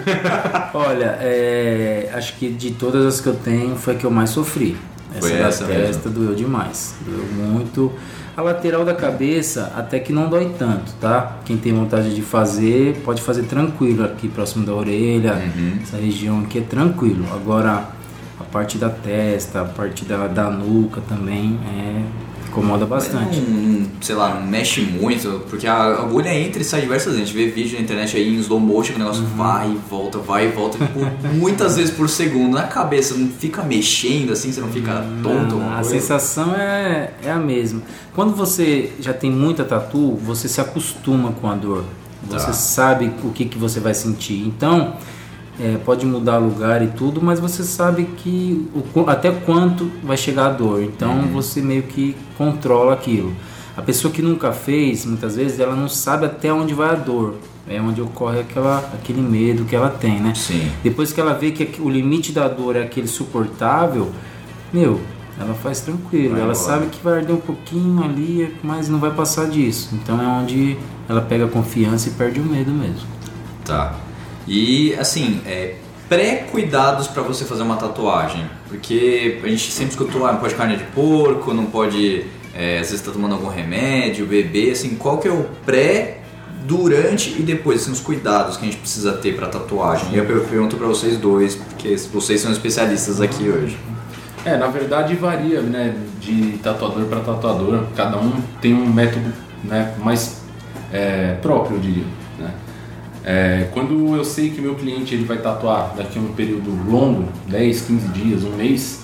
[0.73, 4.31] Olha, é, acho que de todas as que eu tenho foi a que eu mais
[4.31, 4.75] sofri.
[5.11, 6.95] Essa Foi da essa testa doeu demais.
[7.05, 7.91] Doeu muito.
[8.35, 11.37] A lateral da cabeça até que não dói tanto, tá?
[11.45, 15.33] Quem tem vontade de fazer, pode fazer tranquilo aqui próximo da orelha.
[15.35, 15.77] Uhum.
[15.81, 17.25] Essa região aqui é tranquilo.
[17.31, 17.89] Agora,
[18.39, 22.01] a parte da testa, a parte da, da nuca também é,
[22.47, 23.39] incomoda bastante.
[23.39, 27.21] Não, sei lá, não mexe muito, porque a agulha entra e sai diversas vezes.
[27.21, 29.29] A gente vê vídeo na internet aí em slow motion que o negócio Uhum.
[29.37, 30.99] vai e volta, vai e volta, tipo,
[31.35, 32.53] muitas vezes por segundo.
[32.53, 35.55] Na cabeça, não fica mexendo assim, você não fica tonto?
[35.55, 35.89] Não, a coisa?
[35.89, 37.81] sensação é, é a mesma.
[38.13, 41.83] Quando você já tem muita tatu, você se acostuma com a dor.
[42.29, 42.53] Você Tá.
[42.53, 44.41] sabe o que, que você vai sentir.
[44.47, 44.95] Então,
[45.59, 50.47] é, pode mudar lugar e tudo, mas você sabe que o, até quanto vai chegar
[50.47, 50.83] a dor.
[50.83, 53.33] Então, você meio que controla aquilo.
[53.75, 57.35] A pessoa que nunca fez, muitas vezes, ela não sabe até onde vai a dor.
[57.67, 60.33] É onde ocorre aquela, aquele medo que ela tem, né?
[60.35, 60.71] Sim.
[60.83, 64.11] Depois que ela vê que o limite da dor é aquele suportável,
[64.71, 65.01] meu,
[65.39, 66.33] ela faz tranquilo.
[66.33, 66.67] Vai ela embora.
[66.67, 69.89] sabe que vai arder um pouquinho ali, mas não vai passar disso.
[69.93, 70.77] Então é onde
[71.09, 73.07] ela pega confiança e perde o medo mesmo.
[73.65, 73.95] Tá.
[74.47, 75.75] E assim, é,
[76.07, 78.45] pré-cuidados pra você fazer uma tatuagem.
[78.67, 82.25] Porque a gente sempre escutou, ah, não pode carne de porco, não pode.
[82.53, 86.19] é, às vezes tá tomando algum remédio, beber, assim, qual que é o pré,
[86.65, 90.07] durante e depois, assim, os cuidados que a gente precisa ter pra tatuagem?
[90.13, 93.77] E eu per- pergunto pra vocês dois, porque vocês são especialistas aqui hoje.
[94.43, 97.83] É, na verdade varia, né, de tatuador para tatuador.
[97.95, 98.31] Cada um
[98.61, 99.31] tem um método,
[99.63, 100.41] né, mais
[100.93, 102.03] é, próprio, eu diria.
[103.25, 107.27] É, quando eu sei que meu cliente ele vai tatuar daqui a um período longo,
[107.47, 109.03] 10, 15 dias, um mês,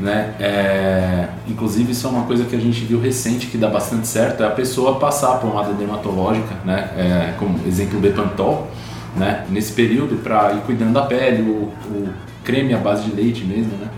[0.00, 4.08] né, é, inclusive isso é uma coisa que a gente viu recente que dá bastante
[4.08, 8.68] certo, é a pessoa passar a pomada dermatológica, né, é, como exemplo Bepantol,
[9.16, 12.08] né, nesse período para ir cuidando da pele, o, o
[12.42, 13.88] creme à base de leite mesmo, né,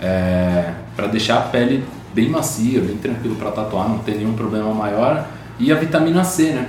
[0.00, 4.72] é, para deixar a pele bem macia, bem tranquilo para tatuar, não ter nenhum problema
[4.72, 5.26] maior.
[5.58, 6.68] E a vitamina C, né?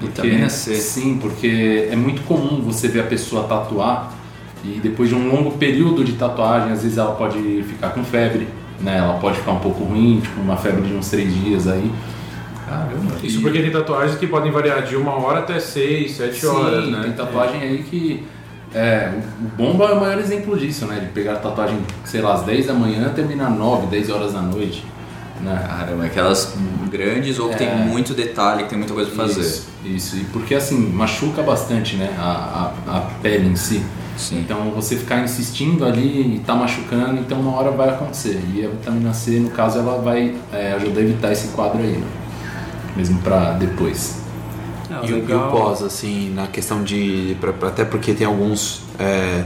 [0.00, 0.74] Vitamina C.
[0.76, 4.12] Sim, porque é muito comum você ver a pessoa tatuar
[4.64, 8.48] E depois de um longo período de tatuagem, às vezes ela pode ficar com febre,
[8.80, 8.98] né?
[8.98, 11.90] Ela pode ficar um pouco ruim, tipo uma febre de uns três dias aí.
[12.68, 13.14] Caramba.
[13.22, 16.90] Isso porque tem tatuagens que podem variar de uma hora até seis, sete horas, Sim,
[16.90, 17.00] né?
[17.04, 18.24] Tem tatuagem aí que.
[18.74, 21.00] É, o Bomba é o maior exemplo disso, né?
[21.00, 24.42] De pegar a tatuagem, sei lá, às 10 da manhã terminar 9, 10 horas da
[24.42, 24.84] noite.
[25.40, 25.64] Né?
[25.68, 26.54] Caramba, aquelas
[26.90, 27.74] grandes ou que tem É.
[27.74, 29.40] muito detalhe, que tem muita coisa pra fazer.
[29.42, 30.16] Isso, isso.
[30.16, 32.14] E porque assim, machuca bastante, né?
[32.18, 33.82] A, a, a pele em si.
[34.16, 34.40] Sim.
[34.40, 38.42] Então você ficar insistindo ali e tá machucando, então uma hora vai acontecer.
[38.52, 41.98] E a vitamina C, no caso, ela vai é, ajudar a evitar esse quadro aí,
[41.98, 42.06] né?
[42.96, 44.16] Mesmo pra depois.
[44.90, 47.36] Ah, E, o- e o pós, assim, na questão de.
[47.40, 48.82] pra- até porque tem alguns.
[48.98, 49.44] É,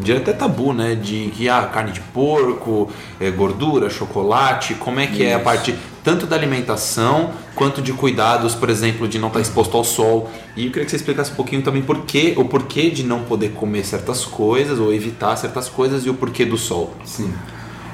[0.00, 0.94] de até tabu, né?
[0.94, 4.74] De que ah, carne de porco, é, gordura, chocolate.
[4.74, 5.44] Como é que é a Isso.
[5.44, 10.30] parte tanto da alimentação quanto de cuidados, por exemplo, de não estar exposto ao sol.
[10.56, 13.22] E eu queria que você explicasse um pouquinho também por quê, o porquê de não
[13.22, 16.94] poder comer certas coisas ou evitar certas coisas e o porquê do sol.
[17.04, 17.32] Sim.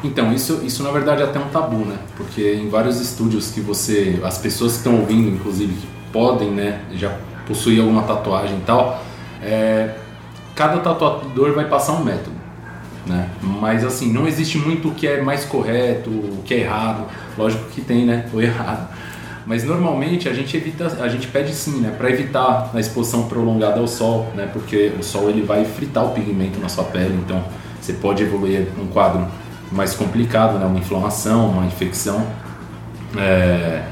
[0.05, 1.97] Então, isso, isso na verdade é até um tabu, né?
[2.17, 4.19] Porque em vários estúdios que você.
[4.25, 5.73] As pessoas que estão ouvindo, inclusive,
[6.13, 9.03] podem, né, já possuir alguma tatuagem e tal,
[9.43, 9.95] é,
[10.55, 12.43] cada tatuador vai passar um método.
[13.07, 13.29] Né?
[13.43, 17.07] Mas assim, não existe muito o que é mais correto, o que é errado.
[17.37, 18.27] Lógico que tem, né?
[18.33, 18.89] O errado.
[19.45, 23.81] Mas normalmente a gente evita, a gente pede sim, né, para evitar a exposição prolongada
[23.81, 24.49] ao sol, né?
[24.53, 27.43] Porque o sol ele vai fritar o pigmento na sua pele, então
[27.81, 29.27] você pode evoluir um quadro
[29.73, 30.67] mais complicado, né?
[30.67, 32.25] Uma inflamação, uma infecção.
[33.17, 33.83] É,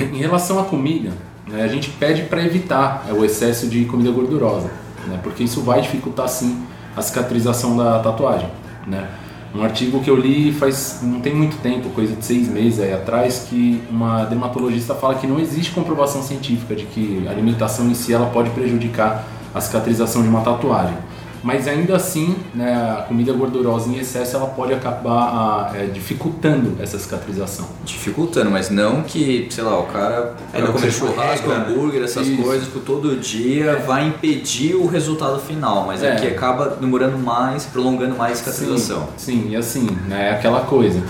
[0.00, 1.12] Em relação à comida,
[1.56, 4.70] né, a gente pede para evitar é, o excesso de comida gordurosa,
[5.06, 6.62] né, porque isso vai dificultar sim
[6.94, 8.48] a cicatrização da tatuagem.
[8.86, 9.08] Né.
[9.54, 12.92] Um artigo que eu li faz não tem muito tempo, coisa de seis meses aí
[12.92, 17.94] atrás, que uma dermatologista fala que não existe comprovação científica de que a alimentação em
[17.94, 20.96] si ela pode prejudicar a cicatrização de uma tatuagem.
[21.46, 26.74] Mas ainda assim, né, a comida gordurosa em excesso ela pode acabar ah, é, dificultando
[26.82, 27.68] essa cicatrização.
[27.84, 31.70] Dificultando, mas não que, sei lá, o cara É, vai não comer churrasco, regra, né?
[31.70, 32.42] hambúrguer, essas Isso.
[32.42, 36.16] coisas por todo dia, vai impedir o resultado final, mas é, É.
[36.16, 39.08] que acaba demorando mais, prolongando mais a cicatrização.
[39.16, 41.00] Sim, sim, e assim, né, é aquela coisa.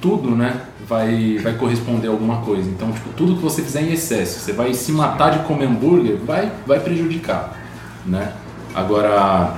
[0.00, 2.68] Tudo, né, vai, vai corresponder a alguma coisa.
[2.68, 6.16] Então, tipo, tudo que você fizer em excesso, você vai se matar de comer hambúrguer,
[6.26, 7.56] vai, vai prejudicar,
[8.04, 8.32] né?
[8.76, 9.54] Agora,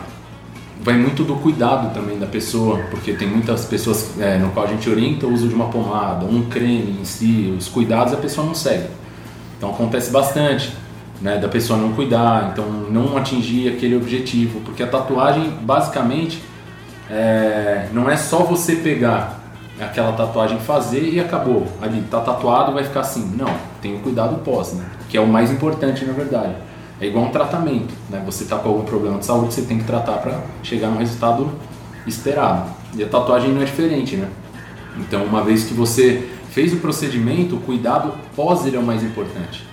[0.81, 4.69] vai muito do cuidado também da pessoa, porque tem muitas pessoas é, no qual a
[4.69, 8.47] gente orienta o uso de uma pomada, um creme em si, os cuidados a pessoa
[8.47, 8.87] não segue.
[9.57, 10.73] Então acontece bastante,
[11.21, 16.41] né, da pessoa não cuidar, então não atingir aquele objetivo, porque a tatuagem basicamente
[17.11, 19.41] é, não é só você pegar
[19.81, 21.67] aquela tatuagem, fazer e acabou.
[21.83, 23.35] Ali tá tatuado, vai ficar assim.
[23.37, 23.53] Não,
[23.83, 24.85] tem o cuidado pós, né?
[25.09, 26.55] Que é o mais importante na verdade.
[27.01, 28.23] É igual um tratamento, né?
[28.27, 31.51] Você tá com algum problema de saúde, você tem que tratar para chegar no resultado
[32.07, 32.71] esperado.
[32.95, 34.29] E a tatuagem não é diferente, né?
[34.99, 39.03] Então, uma vez que você fez o procedimento, o cuidado pós ele é o mais
[39.03, 39.65] importante.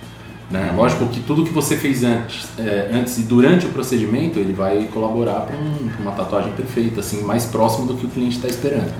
[0.48, 0.72] Né?
[0.76, 4.88] Lógico que tudo que você fez antes, é, antes e durante o procedimento, ele vai
[4.92, 8.92] colaborar para um, uma tatuagem perfeita, assim, mais próximo do que o cliente está esperando.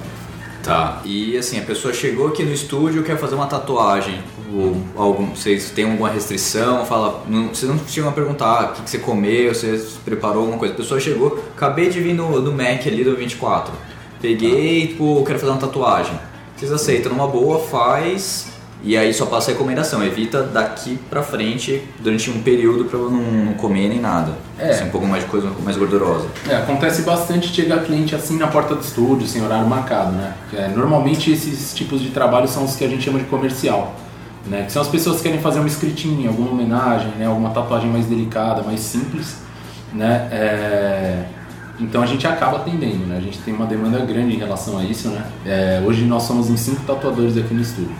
[0.67, 1.01] Tá.
[1.05, 4.21] E assim, a pessoa chegou aqui no estúdio quer fazer uma tatuagem.
[4.53, 6.85] Ou algum, vocês têm alguma restrição?
[6.85, 10.59] Fala, não, vocês não chegam a perguntar ah, o que, você comeu, você preparou alguma
[10.59, 10.75] coisa.
[10.75, 13.73] A pessoa chegou, acabei de vir no, do Mac ali do 24.
[14.21, 16.19] Peguei, tipo, quero fazer uma tatuagem.
[16.57, 18.56] Vocês aceitam numa boa, faz.
[18.87, 23.11] E aí só passa a recomendação, evita daqui pra frente durante um período pra não,
[23.11, 24.31] não comer nem nada.
[24.57, 24.71] É.
[24.71, 26.29] Assim, um pouco mais de coisa mais gordurosa.
[26.49, 30.35] É, acontece bastante chegar cliente assim na porta do estúdio, sem horário marcado, né?
[30.55, 33.93] É, normalmente esses tipos de trabalho são os que a gente chama de comercial,
[34.47, 34.63] né?
[34.67, 37.27] Que são as pessoas que querem fazer uma escritinha, alguma homenagem, né?
[37.27, 39.39] Alguma tatuagem mais delicada, mais simples,
[39.93, 40.29] né?
[40.31, 41.25] É,
[41.81, 43.17] Então a gente acaba atendendo, né?
[43.17, 45.25] A gente tem uma demanda grande em relação a isso, né?
[45.45, 47.91] É, Hoje nós somos em cinco tatuadores aqui no estúdio.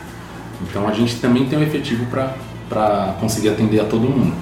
[0.63, 4.35] Então a gente também tem um efetivo para conseguir atender a todo mundo.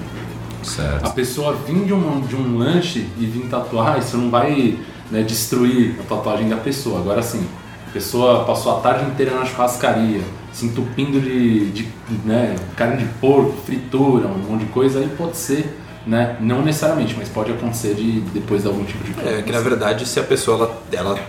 [0.63, 1.05] Certo.
[1.05, 4.79] A pessoa vir de um, de um lanche e vir tatuar, isso não vai
[5.11, 6.99] né, destruir a tatuagem da pessoa.
[6.99, 7.45] Agora sim,
[7.87, 11.87] a pessoa passou a tarde inteira na churrascaria, se entupindo de, de
[12.23, 17.15] né, carne de porco, fritura, um monte de coisa, aí pode ser, né, não necessariamente,
[17.17, 20.23] mas pode acontecer de depois de algum tipo de É que na verdade se a
[20.23, 20.57] pessoa
[20.91, 21.19] ela, ela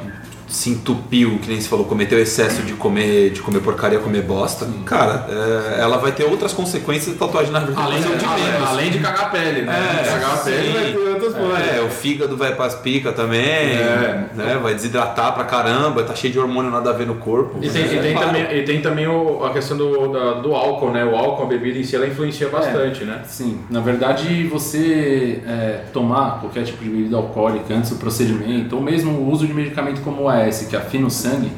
[0.46, 4.66] se entupiu, que nem se falou, cometeu excesso de comer, de comer porcaria, comer bosta,
[4.84, 7.86] cara, é, ela vai ter outras consequências da tatuagem na verdade.
[7.86, 8.24] Além de, de
[8.66, 9.72] além, de cagar a pele, né?
[10.00, 10.72] É, cagar a pele sim.
[10.72, 11.76] vai ter outras coisas.
[11.76, 14.26] É, o fígado vai pras picas também, É.
[14.34, 14.58] né?
[14.62, 17.58] Vai desidratar pra caramba, tá cheio de hormônio nada a ver no corpo.
[17.60, 18.28] E tem, e tem Claro.
[18.28, 21.04] também, e tem também o- a questão do, da- do álcool, né?
[21.04, 23.22] O álcool, a bebida em si, ela influencia bastante, né?
[23.26, 28.82] Sim, na verdade você é, tomar qualquer tipo de bebida alcoólica antes do procedimento, ou
[28.82, 31.52] mesmo o uso de medicamento como o AS, que afina o sangue,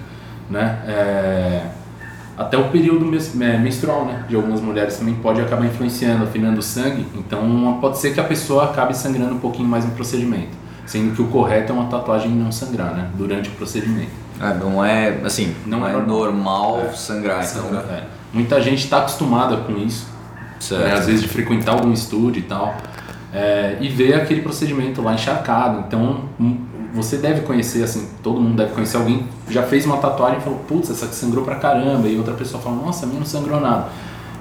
[0.51, 0.79] né?
[0.87, 1.63] é,
[2.37, 4.25] até o período é, menstrual, né?
[4.29, 7.05] De algumas mulheres também pode acabar influenciando, afinando o sangue.
[7.17, 10.57] Então pode ser que a pessoa acabe sangrando um pouquinho mais no procedimento.
[10.87, 13.11] Sendo que o correto é uma tatuagem não sangrar, né?
[13.15, 14.13] Durante o procedimento.
[14.41, 16.95] Ah, não é, assim, não, Não é é normal, normal.
[16.95, 17.77] sangrar, então.
[17.91, 18.05] É.
[18.33, 20.07] Muita gente está acostumada com isso.
[20.61, 20.85] Certo.
[20.85, 22.77] né, às vezes de frequentar algum estúdio e tal,
[23.33, 25.85] é, e ver aquele procedimento lá encharcado.
[25.87, 26.25] Então,
[26.95, 30.41] você deve conhecer, assim, todo mundo deve conhecer alguém que já fez uma tatuagem e
[30.43, 33.27] falou, putz, essa aqui sangrou pra caramba, e outra pessoa fala, nossa, a minha não
[33.27, 33.89] sangrou nada.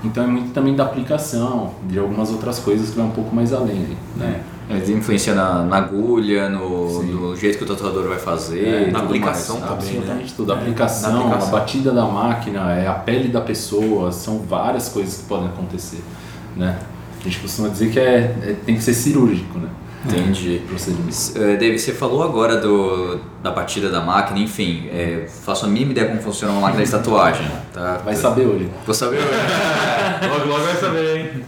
[0.03, 3.51] Então é muito também da aplicação, de algumas outras coisas que vai um pouco mais
[3.51, 4.41] além, né?
[4.69, 8.99] Ele influencia na, na agulha, no, no jeito que o tatuador vai fazer, É, na
[8.99, 9.69] aplicação mais.
[9.71, 9.87] também.
[9.95, 10.51] Absolutamente tudo.
[10.51, 11.47] A É, aplicação, na aplicação.
[11.47, 16.03] a batida da máquina, é a pele da pessoa, são várias coisas que podem acontecer,
[16.55, 16.77] né?
[17.19, 19.69] A gente costuma dizer que é, é- tem que ser cirúrgico, né?
[20.07, 20.61] Entendi.
[20.65, 21.15] O procedimento.
[21.35, 25.91] Eh, David, você falou agora do, da batida da máquina, enfim, eh, faço a mínima
[25.91, 27.47] ideia como funciona uma máquina de tatuagem.
[27.73, 27.97] Tá?
[28.03, 28.69] Vai saber hoje.
[28.85, 29.27] Vou saber hoje.
[30.29, 31.43] Logo, logo vai saber, hein?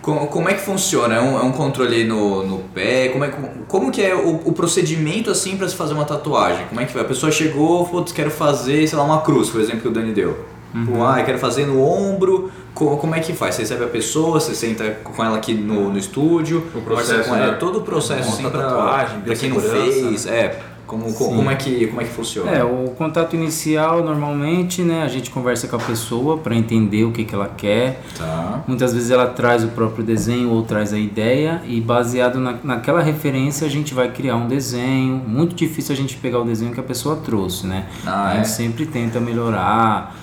[0.00, 1.16] como, como é que funciona?
[1.16, 3.08] É um, é um controle no, no pé?
[3.08, 3.36] Como, é, que-
[3.68, 6.64] como que é o, o procedimento assim para se fazer uma tatuagem?
[6.68, 7.02] Como é que vai?
[7.02, 10.12] A pessoa chegou, putz, quero fazer, sei lá, uma cruz, por exemplo, que o Dani
[10.12, 10.38] deu.
[10.84, 12.50] Pô, ah, eu quero fazer no ombro.
[12.74, 13.54] Co- Como, é que faz?
[13.54, 17.34] Você recebe a pessoa, você senta com ela aqui no, no estúdio, O processo, com
[17.36, 17.56] ela, né?
[17.58, 20.26] todo o processo assim Monta a pra, tatuagem, pra quem não fez.
[20.26, 21.14] É, como, Sim.
[21.16, 22.50] como, é que, como é que funciona?
[22.52, 27.10] É, o contato inicial, normalmente, né, a gente conversa com a pessoa para entender o
[27.10, 28.00] que, que ela quer.
[28.16, 28.62] Tá.
[28.68, 33.02] Muitas vezes ela traz o próprio desenho ou traz a ideia e baseado na, naquela
[33.02, 35.16] referência a gente vai criar um desenho.
[35.26, 37.86] Muito difícil a gente pegar o desenho que a pessoa trouxe, né?
[38.06, 38.48] Ah, a gente é?
[38.48, 40.14] sempre tenta melhorar,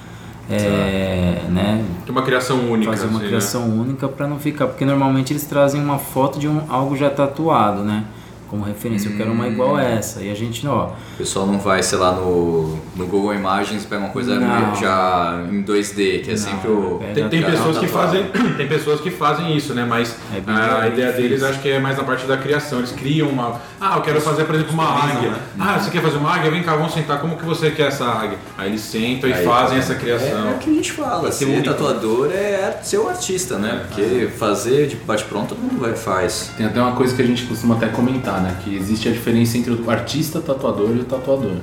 [0.56, 1.86] é, né?
[2.06, 5.46] Tem uma criação única, Fazer uma assim, criação única para não ficar, porque normalmente eles
[5.46, 8.06] trazem uma foto de um, algo já tatuado, né?
[8.54, 10.22] Como referência, eu quero uma igual a essa.
[10.22, 13.88] E a gente, ó, O pessoal não vai, sei lá, no, no Google Imagens e
[13.88, 14.76] pega uma coisa Não.
[14.76, 17.00] já em 2D, que é Não, sempre o.
[17.02, 17.14] é?
[17.14, 18.26] Tem, tem Já pessoas tá que fazem,
[18.56, 19.84] tem pessoas que fazem isso, né?
[19.90, 21.14] Mas É bem a ideia difícil.
[21.30, 22.78] deles acho que é mais na parte da criação.
[22.78, 23.60] Eles criam uma.
[23.82, 25.30] Ah, eu quero fazer, por exemplo, uma águia.
[25.32, 25.38] né?
[25.60, 26.52] Ah, você quer fazer uma águia?
[26.52, 27.20] Vem cá, vamos sentar.
[27.20, 28.38] Como que você quer essa águia?
[28.56, 29.84] Aí eles sentam e Aí, fazem tá.
[29.84, 30.48] essa criação.
[30.50, 31.64] É, é o que a gente fala, ser ser único.
[31.70, 33.84] tatuador é ser o artista, né?
[33.88, 36.52] Porque fazer de bate-pronto todo mundo vai faz.
[36.56, 38.58] Tem até uma coisa que a gente costuma até comentar, né?
[38.64, 41.56] Que existe a diferença entre o artista tatuador e o tatuador.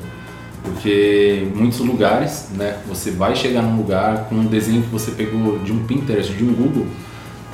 [0.63, 2.79] Porque em muitos lugares, né?
[2.89, 6.45] Você vai chegar num lugar com um desenho que você pegou de um Pinterest, de
[6.45, 6.87] um Google,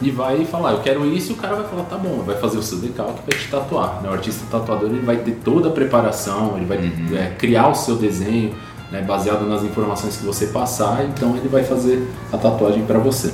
[0.01, 2.59] e vai falar, eu quero isso, e o cara vai falar, tá bom, vai fazer
[2.59, 4.03] o seu decalque e vai te tatuar.
[4.03, 4.11] né?
[4.11, 6.79] O artista tatuador ele vai ter toda a preparação, ele vai
[7.19, 8.55] é, criar o seu desenho,
[8.91, 13.33] né, baseado nas informações que você passar, então ele vai fazer a tatuagem para você.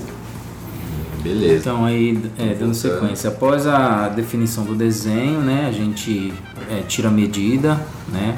[1.22, 1.54] Beleza.
[1.54, 2.74] Então aí, é, dando Voltando.
[2.74, 6.32] sequência, após a definição do desenho, né, a gente
[6.70, 8.36] é, tira a medida, né,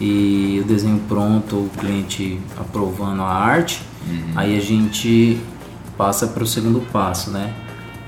[0.00, 3.80] e o desenho pronto, o cliente aprovando a arte,
[4.34, 5.38] aí a gente
[5.96, 7.54] passa para o segundo passo, né.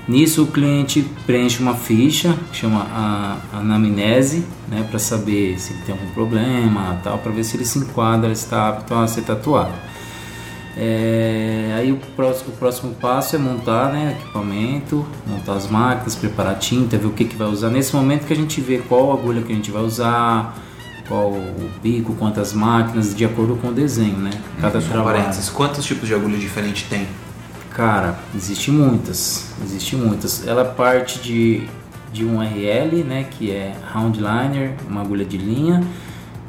[0.07, 5.81] Nisso o cliente preenche uma ficha, que chama a anamnese, né, para saber se ele
[5.83, 9.21] tem algum problema, tal, para ver se ele se enquadra, se está apto a ser
[9.21, 9.71] tatuado.
[10.77, 16.57] É, aí o próximo, o próximo passo é montar né, equipamento, montar as máquinas, preparar
[16.57, 17.69] tinta, ver o que, que vai usar.
[17.69, 20.57] Nesse momento que a gente vê qual agulha que a gente vai usar,
[21.07, 24.29] qual o bico, quantas máquinas, de acordo com o desenho, né?
[24.61, 25.23] Cada Só um trabalho.
[25.55, 27.07] quantos tipos de agulha diferente tem?
[27.71, 30.45] Cara, existe muitas, existe muitas.
[30.47, 31.67] Ela parte de,
[32.13, 35.83] de um RL, né, que é round liner, uma agulha de linha,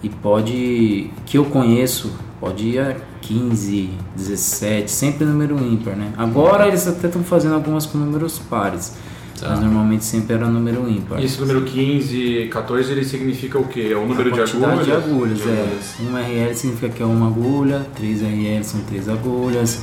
[0.02, 6.12] e pode, que eu conheço, pode ir a 15, 17, sempre número ímpar, né?
[6.16, 8.96] Agora eles até estão fazendo algumas com números pares,
[9.38, 9.50] Tá.
[9.50, 11.20] mas normalmente sempre era número ímpar.
[11.20, 13.90] E esse número 15, 14, ele significa o quê?
[13.92, 14.84] É o número de agulhas?
[14.86, 15.52] de agulhas, De é.
[15.52, 15.94] agulhas.
[16.00, 19.80] Uma RL significa que é uma agulha, três RL são três agulhas.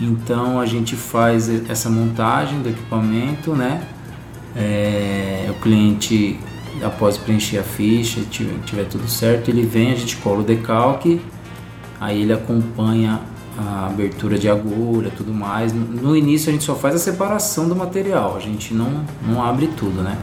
[0.00, 3.82] Então a gente faz essa montagem do equipamento, né?
[4.56, 6.38] É, o cliente,
[6.82, 11.20] após preencher a ficha, tiver, tiver tudo certo, ele vem, a gente cola o decalque,
[12.00, 13.20] aí ele acompanha
[13.58, 15.72] a abertura de agulha, tudo mais.
[15.72, 19.68] No início a gente só faz a separação do material, a gente não, não abre
[19.68, 20.16] tudo, né?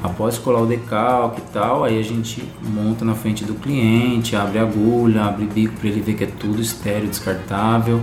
[0.00, 4.60] Após colar o decalque e tal, aí a gente monta na frente do cliente, abre
[4.60, 8.00] agulha, abre bico para ele ver que é tudo estéreo, descartável.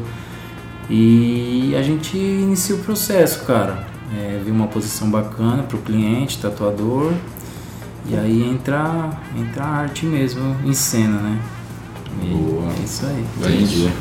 [0.89, 3.88] E a gente inicia o processo, cara.
[4.13, 7.13] É, ver uma posição bacana para o cliente, tatuador.
[8.07, 11.39] E aí entra, entra a arte mesmo em cena, né?
[12.22, 12.72] Boa.
[12.72, 13.26] É isso aí.
[13.38, 13.91] Entendi.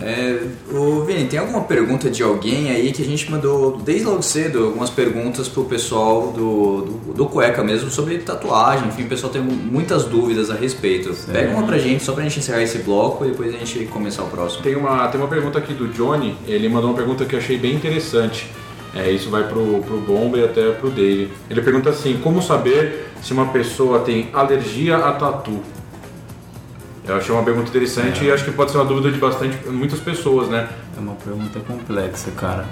[0.00, 0.40] É,
[0.72, 4.66] ô Vini, tem alguma pergunta de alguém aí que a gente mandou desde logo cedo
[4.66, 9.42] algumas perguntas pro pessoal do, do, do Cueca mesmo sobre tatuagem, enfim, o pessoal tem
[9.42, 11.12] muitas dúvidas a respeito.
[11.32, 14.22] Pega uma pra gente, só pra gente encerrar esse bloco e depois a gente começar
[14.22, 14.62] o próximo.
[14.62, 17.58] Tem uma, tem uma pergunta aqui do Johnny, ele mandou uma pergunta que eu achei
[17.58, 18.48] bem interessante.
[18.94, 21.30] É, isso vai pro, pro Bomba e até pro Dave.
[21.50, 25.60] Ele pergunta assim, como saber se uma pessoa tem alergia a tatu?
[27.08, 30.00] Eu achei uma pergunta interessante e acho que pode ser uma dúvida de bastante muitas
[30.00, 30.68] pessoas, né?
[30.96, 32.66] É uma pergunta complexa, cara.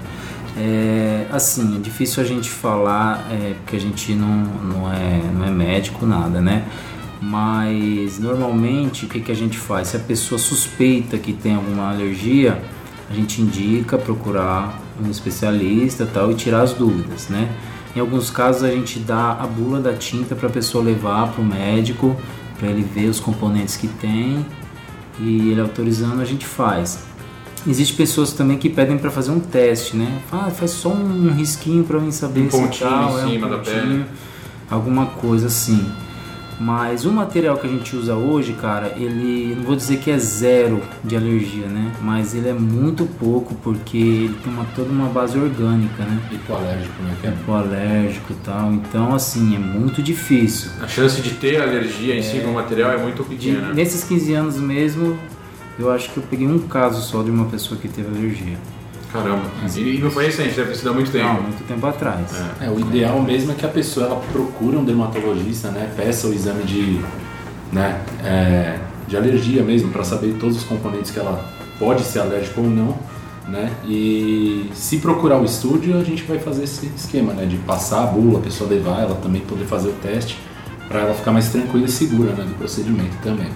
[0.57, 5.45] É, assim, é difícil a gente falar, é, porque a gente não, não, é, não
[5.45, 6.65] é médico, nada, né?
[7.21, 9.89] Mas normalmente o que, que a gente faz?
[9.89, 12.61] Se a pessoa suspeita que tem alguma alergia,
[13.09, 17.49] a gente indica procurar um especialista tal e tirar as dúvidas, né?
[17.95, 21.41] Em alguns casos a gente dá a bula da tinta para a pessoa levar para
[21.41, 22.15] o médico,
[22.57, 24.45] para ele ver os componentes que tem
[25.19, 27.03] e ele autorizando a gente faz.
[27.67, 30.21] Existem pessoas também que pedem para fazer um teste, né?
[30.31, 33.29] "Ah, faz só um risquinho para mim saber Um se pontinho tal, em é, um
[33.31, 34.05] cima da pontinho, pele.
[34.69, 35.83] alguma coisa assim.
[36.59, 40.17] Mas o material que a gente usa hoje, cara, ele não vou dizer que é
[40.17, 41.91] zero de alergia, né?
[42.01, 46.17] Mas ele é muito pouco porque ele tem uma, toda uma base orgânica, né?
[46.31, 47.15] Hipoalérgico, né?
[47.19, 48.71] Que é Hipoalérgico e tal.
[48.71, 50.71] Então, assim, é muito difícil.
[50.81, 53.73] A chance de ter alergia em si no material é muito De- pequena.
[53.73, 55.17] nesses 15 anos mesmo,
[55.77, 58.57] eu acho que eu peguei um caso só de uma pessoa que teve alergia.
[59.15, 59.43] Caramba.
[59.75, 61.25] E não foi recente, deve ter sido há muito tempo.
[61.25, 62.31] Não, muito tempo atrás.
[62.59, 65.89] É, o ideal mesmo é que a pessoa ela procure um dermatologista, né?
[65.95, 66.99] Peça o exame de,
[67.71, 71.49] né, é, de alergia mesmo, para saber todos os componentes que ela
[71.79, 72.97] pode ser alérgica ou não,
[73.47, 73.71] né?
[73.85, 77.45] E se procurar o estúdio, a gente vai fazer esse esquema, né?
[77.45, 80.37] De passar a bula, a pessoa levar, ela também poder fazer o teste,
[80.89, 82.43] para ela ficar mais tranquila e segura, né?
[82.43, 83.47] Do procedimento também.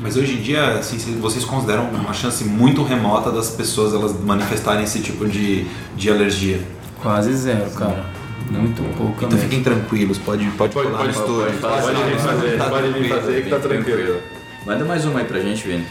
[0.00, 4.84] Mas hoje em dia, assim, vocês consideram uma chance muito remota das pessoas elas manifestarem
[4.84, 6.60] esse tipo de, de alergia?
[7.02, 8.04] Quase zero, cara.
[8.50, 9.42] Muito pouco Então mesmo.
[9.44, 11.58] fiquem tranquilos, pode, pode, Pode- colar pode- no estúdio.
[11.60, 13.20] pode- Pode vir fazer, Tá pode vir tranquilo.
[13.20, 14.20] fazer que tá Bem tranquilo.
[14.66, 15.86] Manda mais uma aí pra gente, Vini.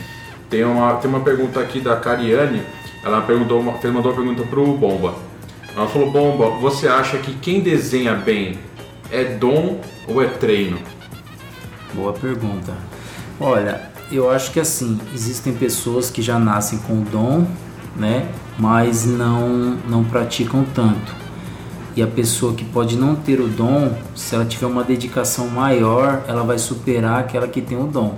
[0.50, 2.64] Tem uma, tem uma pergunta aqui da Cariane.
[3.04, 5.16] Ela perguntou uma, fez- mandou uma pergunta pro Bomba.
[5.76, 8.58] Ela falou: Bomba, você acha que quem desenha bem
[9.12, 10.80] é dom ou é treino?
[11.94, 12.74] Boa pergunta.
[13.40, 17.46] Olha, eu acho que assim, existem pessoas que já nascem com o dom,
[17.96, 18.28] né?
[18.58, 21.16] Mas não, não praticam tanto.
[21.96, 26.24] E a pessoa que pode não ter o dom, se ela tiver uma dedicação maior,
[26.28, 28.16] ela vai superar aquela que tem o dom.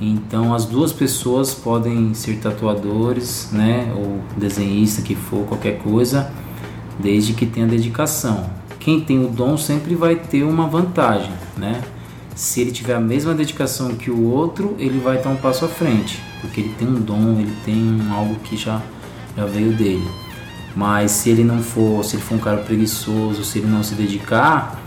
[0.00, 3.92] Então as duas pessoas podem ser tatuadores, né?
[3.96, 6.30] Ou desenhista que for, qualquer coisa,
[6.98, 8.50] desde que tenha dedicação.
[8.80, 11.80] Quem tem o dom sempre vai ter uma vantagem, né?
[12.34, 15.68] Se ele tiver a mesma dedicação que o outro, ele vai estar um passo à
[15.68, 18.80] frente, porque ele tem um dom, ele tem algo que já,
[19.36, 20.06] já veio dele.
[20.74, 23.94] Mas se ele não for, se ele for um cara preguiçoso, se ele não se
[23.94, 24.80] dedicar,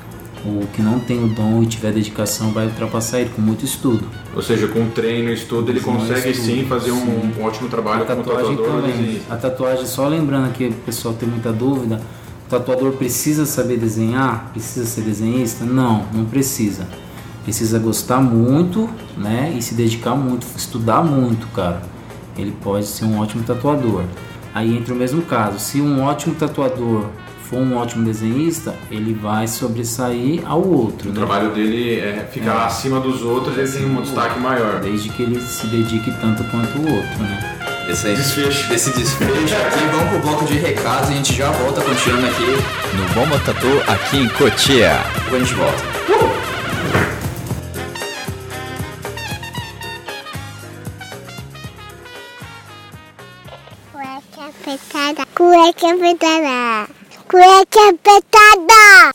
[0.44, 4.04] o que não tem o dom e tiver dedicação vai ultrapassar ele com muito estudo.
[4.36, 7.34] Ou seja, com treino e estudo, ele Com consegue estudo, sim fazer um, sim.
[7.40, 8.82] um ótimo trabalho A como tatuagem tatuador.
[8.82, 9.22] também.
[9.30, 12.02] A tatuagem, só lembrando aqui, o pessoal tem muita dúvida.
[12.46, 14.50] O tatuador precisa saber desenhar?
[14.52, 15.64] Precisa ser desenhista?
[15.66, 16.88] Não, não precisa.
[17.46, 19.54] Precisa gostar muito, né?
[19.58, 21.82] E se dedicar muito, estudar muito, cara.
[22.38, 24.04] Ele pode ser um ótimo tatuador.
[24.54, 25.60] Aí entra o mesmo caso.
[25.60, 27.06] Se um ótimo tatuador
[27.44, 31.20] for um ótimo desenhista, ele vai sobressair ao outro, O né?
[31.20, 32.66] trabalho dele é ficar É.
[32.66, 34.80] acima dos outros, ele tem um destaque maior.
[34.82, 37.86] Desde que ele se dedique tanto quanto o outro, né?
[37.88, 38.68] Esse aí, Desfecho.
[38.68, 42.98] Desse desfecho aqui, vamos pro bloco de recados e a gente já volta continuando aqui
[42.98, 45.00] no Bomba Tatu aqui em Cotia.
[45.14, 45.95] Depois a gente volta.
[55.56, 56.90] Cueca apertada.
[57.30, 59.12] Cueca apertada.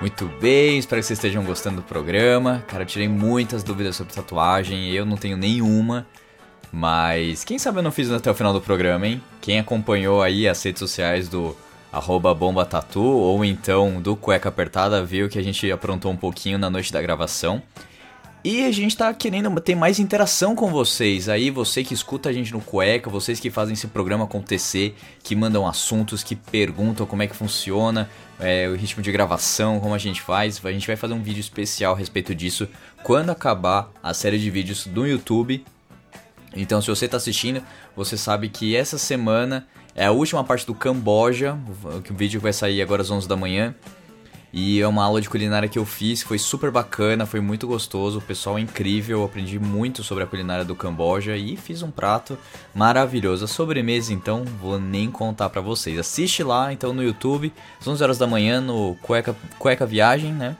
[0.00, 2.64] Muito bem, espero que vocês estejam gostando do programa.
[2.66, 6.04] Cara, eu tirei muitas dúvidas sobre tatuagem, eu não tenho nenhuma.
[6.72, 9.22] Mas quem sabe eu não fiz até o final do programa, hein?
[9.40, 11.56] Quem acompanhou aí as redes sociais do
[11.92, 16.58] arroba bomba tatu ou então do cueca apertada viu que a gente aprontou um pouquinho
[16.58, 17.62] na noite da gravação.
[18.44, 21.28] E a gente tá querendo ter mais interação com vocês.
[21.28, 25.36] Aí, você que escuta a gente no Cueca, vocês que fazem esse programa acontecer, que
[25.36, 29.98] mandam assuntos, que perguntam como é que funciona, é, o ritmo de gravação, como a
[29.98, 30.60] gente faz.
[30.64, 32.66] A gente vai fazer um vídeo especial a respeito disso
[33.04, 35.64] quando acabar a série de vídeos do YouTube.
[36.56, 37.62] Então, se você está assistindo,
[37.94, 41.54] você sabe que essa semana É a última parte do Camboja,
[42.10, 43.74] o vídeo vai sair agora às 11 da manhã.
[44.52, 48.18] E é uma aula de culinária que eu fiz, foi super bacana, foi muito gostoso,
[48.18, 52.36] o pessoal é incrível, aprendi muito sobre a culinária do Camboja e fiz um prato
[52.74, 53.46] maravilhoso.
[53.46, 55.98] A sobremesa, então, vou nem contar pra vocês.
[55.98, 57.50] Assiste lá, então, no YouTube,
[57.80, 60.54] às 11 horas da manhã, no Cueca, Cueca Viagem, né?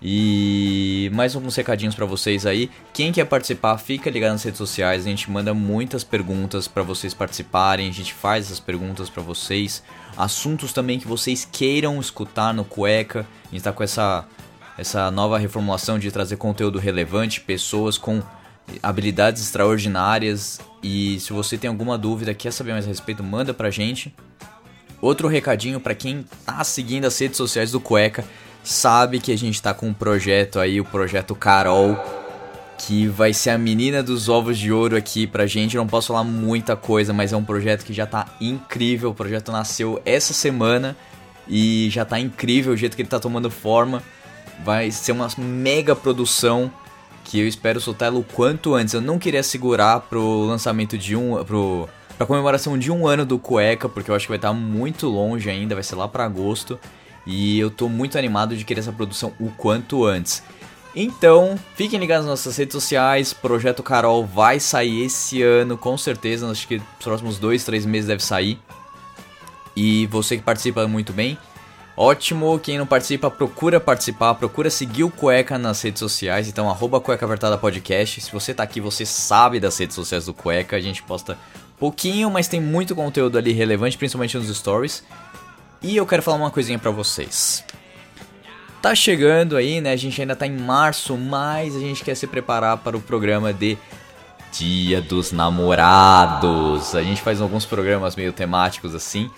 [0.00, 2.70] E mais alguns recadinhos pra vocês aí.
[2.92, 5.04] Quem quer participar, fica ligado nas redes sociais.
[5.04, 7.88] A gente manda muitas perguntas pra vocês participarem.
[7.88, 9.82] A gente faz essas perguntas pra vocês.
[10.16, 13.26] Assuntos também que vocês queiram escutar no Cueca.
[13.46, 14.24] A gente tá com essa,
[14.76, 18.22] essa nova reformulação de trazer conteúdo relevante, pessoas com
[18.80, 20.60] habilidades extraordinárias.
[20.80, 24.14] E se você tem alguma dúvida, quer saber mais a respeito, manda pra gente.
[25.00, 28.24] Outro recadinho pra quem tá seguindo as redes sociais do Cueca
[28.62, 31.96] sabe que a gente tá com um projeto aí, o projeto Carol,
[32.78, 35.76] que vai ser a menina dos ovos de ouro aqui pra gente.
[35.76, 39.10] Não posso falar muita coisa, mas é um projeto que já tá incrível.
[39.10, 40.96] O projeto nasceu essa semana
[41.48, 44.02] e já tá incrível o jeito que ele tá tomando forma.
[44.64, 46.70] Vai ser uma mega produção
[47.24, 48.94] que eu espero soltar o quanto antes.
[48.94, 51.44] Eu não queria segurar pro lançamento de um.
[51.44, 51.88] pro.
[52.16, 55.48] Pra comemoração de um ano do Cueca, porque eu acho que vai estar muito longe
[55.48, 56.76] ainda, vai ser lá pra agosto.
[57.30, 60.42] E eu tô muito animado de querer essa produção o quanto antes.
[60.96, 63.34] Então, fiquem ligados nas nossas redes sociais.
[63.34, 66.50] Projeto Carol vai sair esse ano, com certeza.
[66.50, 68.58] Acho que nos próximos dois, três meses deve sair.
[69.76, 71.36] E você que participa muito bem,
[71.94, 72.58] ótimo.
[72.58, 76.48] Quem não participa, procura participar, procura seguir o Cueca nas redes sociais.
[76.48, 78.22] Então, arroba Cueca Apertada Podcast.
[78.22, 80.76] Se você tá aqui, você sabe das redes sociais do Cueca.
[80.76, 81.36] A gente posta
[81.78, 85.04] pouquinho, mas tem muito conteúdo ali relevante, principalmente nos stories.
[85.80, 87.64] E eu quero falar uma coisinha pra vocês.
[88.82, 89.92] Tá chegando aí, né?
[89.92, 93.52] A gente ainda tá em março, mas a gente quer se preparar para o programa
[93.52, 93.78] de
[94.52, 96.94] Dia dos Namorados.
[96.94, 99.30] A gente faz alguns programas meio temáticos assim.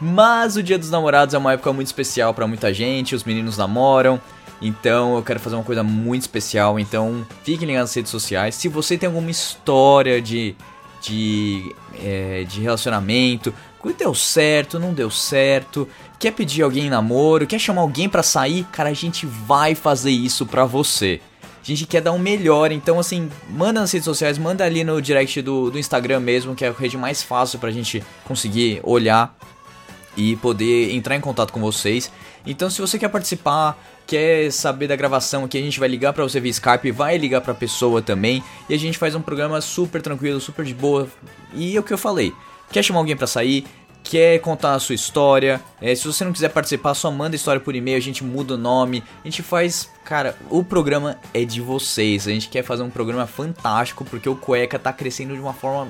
[0.00, 3.56] Mas o Dia dos Namorados é uma época muito especial para muita gente, os meninos
[3.56, 4.20] namoram.
[4.62, 6.78] Então eu quero fazer uma coisa muito especial.
[6.78, 8.54] Então fiquem ligados nas redes sociais.
[8.54, 10.54] Se você tem alguma história de,
[11.02, 13.52] de, é, de relacionamento,
[13.96, 18.64] deu certo, não deu certo, quer pedir alguém em namoro, quer chamar alguém pra sair,
[18.70, 21.20] cara, a gente vai fazer isso pra você.
[21.62, 25.00] A gente quer dar um melhor, então assim, manda nas redes sociais, manda ali no
[25.00, 29.36] direct do, do Instagram mesmo, que é a rede mais fácil pra gente conseguir olhar
[30.16, 32.10] e poder entrar em contato com vocês.
[32.46, 36.24] Então, se você quer participar, quer saber da gravação aqui, a gente vai ligar para
[36.24, 39.60] você via Skype, vai ligar para a pessoa também, e a gente faz um programa
[39.60, 41.08] super tranquilo, super de boa.
[41.54, 42.32] E é o que eu falei.
[42.70, 43.66] Quer chamar alguém para sair?
[44.02, 45.60] Quer contar a sua história?
[45.80, 48.54] É, se você não quiser participar, só manda a história por e-mail, a gente muda
[48.54, 49.02] o nome.
[49.22, 49.90] A gente faz.
[50.04, 52.26] Cara, o programa é de vocês.
[52.26, 55.88] A gente quer fazer um programa fantástico porque o Cueca tá crescendo de uma forma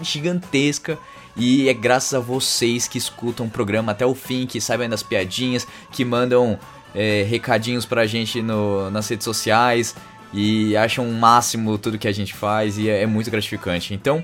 [0.00, 0.98] gigantesca.
[1.36, 5.02] E é graças a vocês que escutam o programa até o fim, que sabem das
[5.02, 6.58] piadinhas, que mandam
[6.94, 9.94] é, recadinhos pra gente no, nas redes sociais
[10.32, 13.94] e acham o máximo tudo que a gente faz e é, é muito gratificante.
[13.94, 14.22] Então,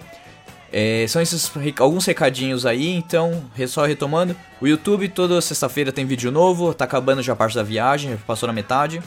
[0.72, 4.36] é, são esses alguns recadinhos aí, então, só retomando.
[4.60, 8.46] O YouTube toda sexta-feira tem vídeo novo, tá acabando já a parte da viagem, passou
[8.46, 9.02] na metade.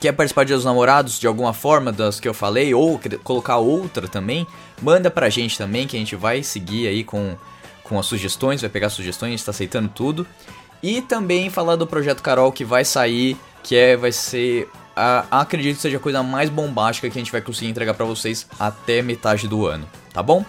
[0.00, 4.08] Quer participar de dos Namorados de alguma forma das que eu falei, ou colocar outra
[4.08, 4.46] também,
[4.80, 7.36] manda pra gente também, que a gente vai seguir aí com,
[7.84, 10.26] com as sugestões, vai pegar sugestões, a gente tá aceitando tudo.
[10.82, 15.76] E também falar do Projeto Carol que vai sair, que é, vai ser, a- acredito
[15.76, 19.02] que seja a coisa mais bombástica que a gente vai conseguir entregar pra vocês até
[19.02, 20.44] metade do ano, tá bom?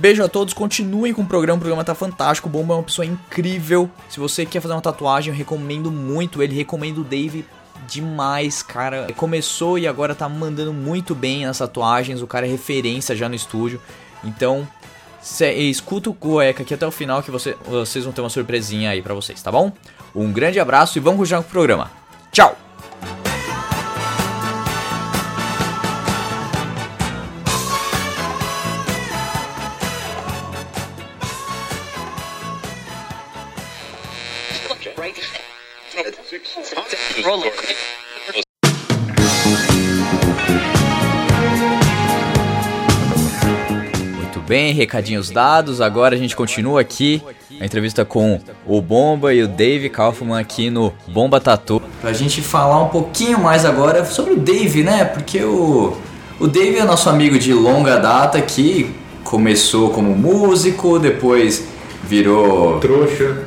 [0.00, 2.82] Beijo a todos, continuem com o programa, o programa tá fantástico, o Bomba é uma
[2.82, 3.90] pessoa incrível.
[4.08, 7.44] Se você quer fazer uma tatuagem, eu recomendo muito ele, recomendo o Dave
[7.86, 9.08] demais, cara.
[9.14, 13.34] Começou e agora tá mandando muito bem nas tatuagens, o cara é referência já no
[13.34, 13.78] estúdio.
[14.24, 14.66] Então,
[15.20, 18.88] cê- escuta o Cueca aqui até o final que você- vocês vão ter uma surpresinha
[18.90, 19.70] aí pra vocês, tá bom?
[20.14, 21.90] Um grande abraço e vamos continuar com o programa.
[22.32, 22.69] Tchau!
[44.70, 45.80] Bem, recadinhos dados.
[45.80, 47.22] Agora a gente continua aqui
[47.60, 51.82] a entrevista com o Bomba e o Dave Kaufman aqui no Bomba Tatu.
[52.00, 55.04] Pra gente falar um pouquinho mais agora sobre o Dave, né?
[55.04, 55.96] Porque o,
[56.38, 58.94] o Dave é nosso amigo de longa data que
[59.24, 61.66] começou como músico, depois
[62.04, 62.78] virou.
[62.78, 63.38] Trouxa.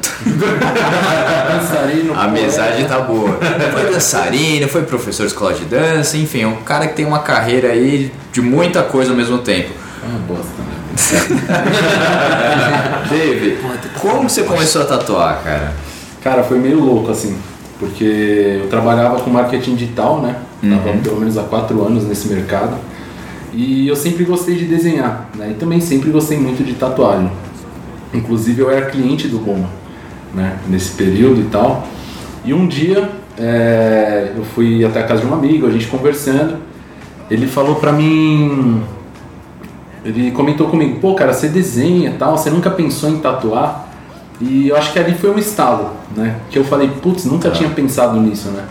[1.48, 2.14] Dançarino.
[2.20, 3.40] A amizade tá boa.
[3.72, 7.20] Foi dançarino, foi professor de escola de dança, enfim, é um cara que tem uma
[7.20, 9.70] carreira aí de muita coisa ao mesmo tempo.
[10.04, 10.83] É uma bosta, né?
[13.10, 13.58] Dave,
[14.00, 15.74] como você começou a tatuar, cara?
[16.22, 17.38] Cara, foi meio louco assim,
[17.80, 20.36] porque eu trabalhava com marketing digital, né?
[20.62, 22.78] Tava pelo menos há quatro anos nesse mercado.
[23.52, 25.50] E eu sempre gostei de desenhar, né?
[25.52, 27.30] E também sempre gostei muito de tatuagem.
[28.14, 29.70] Inclusive eu era cliente do Goma,
[30.34, 30.58] né?
[30.68, 31.88] Nesse período e tal.
[32.46, 36.58] E um dia é, eu fui até a casa de um amigo, a gente conversando.
[37.30, 38.84] Ele falou pra mim,
[40.04, 43.90] ele comentou comigo, pô, cara, você desenha e tal, você nunca pensou em tatuar?
[44.42, 46.38] E eu acho que ali foi um estalo, né?
[46.50, 48.64] Que eu falei, putz, nunca tinha pensado nisso, né?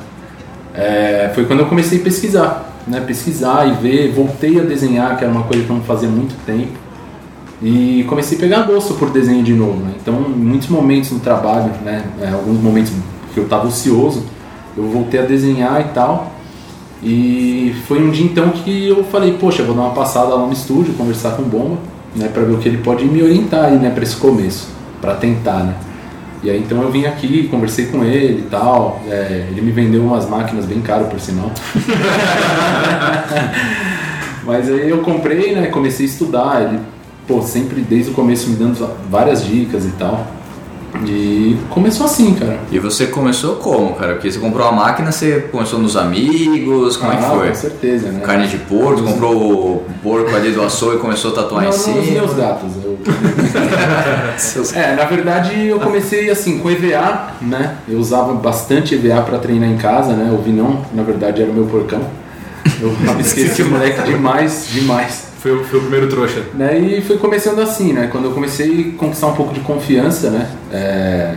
[0.74, 3.00] É, foi quando eu comecei a pesquisar, né?
[3.00, 6.34] Pesquisar e ver, voltei a desenhar, que era uma coisa que eu não fazia muito
[6.44, 6.82] tempo.
[7.62, 9.92] E comecei a pegar gosto por desenho de novo, né?
[10.00, 12.04] Então, em muitos momentos no trabalho, né?
[12.20, 12.92] é, alguns momentos
[13.32, 14.24] que eu estava ocioso,
[14.76, 16.31] eu voltei a desenhar e tal.
[17.02, 20.52] E foi um dia então que eu falei, poxa, vou dar uma passada lá no
[20.52, 21.78] estúdio, conversar com o Bomba,
[22.14, 24.68] né, para ver o que ele pode me orientar aí, né, para esse começo,
[25.00, 25.74] para tentar, né.
[26.44, 30.02] E aí então eu vim aqui, conversei com ele e tal, é, ele me vendeu
[30.02, 31.50] umas máquinas bem caras por sinal.
[34.44, 36.80] Mas aí eu comprei, né, comecei a estudar, ele,
[37.26, 40.26] pô, sempre desde o começo me dando várias dicas e tal.
[41.06, 42.58] E começou assim, cara.
[42.70, 44.12] E você começou como, cara?
[44.14, 47.48] Porque você comprou a máquina, você começou nos amigos, como é que Ah, foi?
[47.48, 48.20] Com certeza, né?
[48.20, 51.72] Carne de porco, comprou o porco ali do açougue e começou a tatuar Não, em
[51.72, 52.02] não, os cima.
[52.20, 52.70] meus gatos.
[52.84, 52.98] eu-
[54.74, 57.76] É, na verdade eu comecei assim com EVA, né?
[57.88, 60.30] Eu usava bastante EVA pra treinar em casa, né?
[60.32, 62.00] O Vinão, na verdade, era o meu porcão.
[62.80, 65.31] Eu esqueci o moleque demais, demais.
[65.42, 66.40] Foi, foi o primeiro trouxa.
[66.54, 66.78] Né?
[66.78, 68.08] E foi começando assim, né?
[68.12, 70.48] Quando eu comecei a conquistar um pouco de confiança, né?
[70.72, 71.34] É,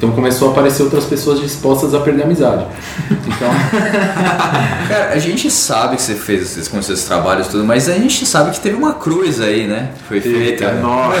[0.00, 2.64] Então começou a aparecer outras pessoas dispostas a perder a amizade.
[3.10, 3.50] Então,
[4.88, 7.92] Cara, a gente sabe que você fez esses, com esses trabalhos e tudo, mas a
[7.92, 9.90] gente sabe que teve uma cruz aí, né?
[10.08, 10.72] Foi feita.
[10.72, 11.18] Nossa!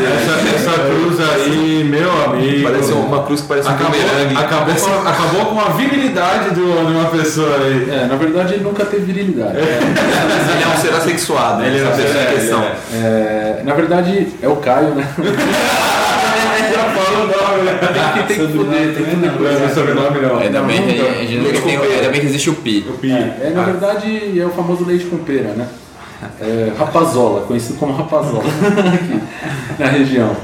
[0.00, 2.64] essa, essa cruz aí, meu amigo.
[2.68, 4.36] Parece uma cruz que parece um acabou, bumerangue.
[4.36, 7.88] acabou, com, acabou com a virilidade do- de uma pessoa aí.
[7.90, 9.56] é, na verdade ele nunca teve virilidade.
[9.56, 14.56] Ele é um ser assexuado, Ele é um ser- é, É, na verdade é o
[14.56, 15.06] Caio, né?
[16.70, 17.49] Já falou o nome, né?
[17.60, 19.32] Tem que, tem que fuder, tem que fuder.
[19.38, 20.38] Não é sobrenome não.
[20.38, 22.86] Ainda bem, que, a gente não tem, ainda bem que existe o Pi.
[23.04, 25.68] É, é, na verdade é o famoso leite com pera, né?
[26.40, 28.44] É, rapazola, conhecido como rapazola
[28.94, 29.20] aqui
[29.78, 30.36] na região.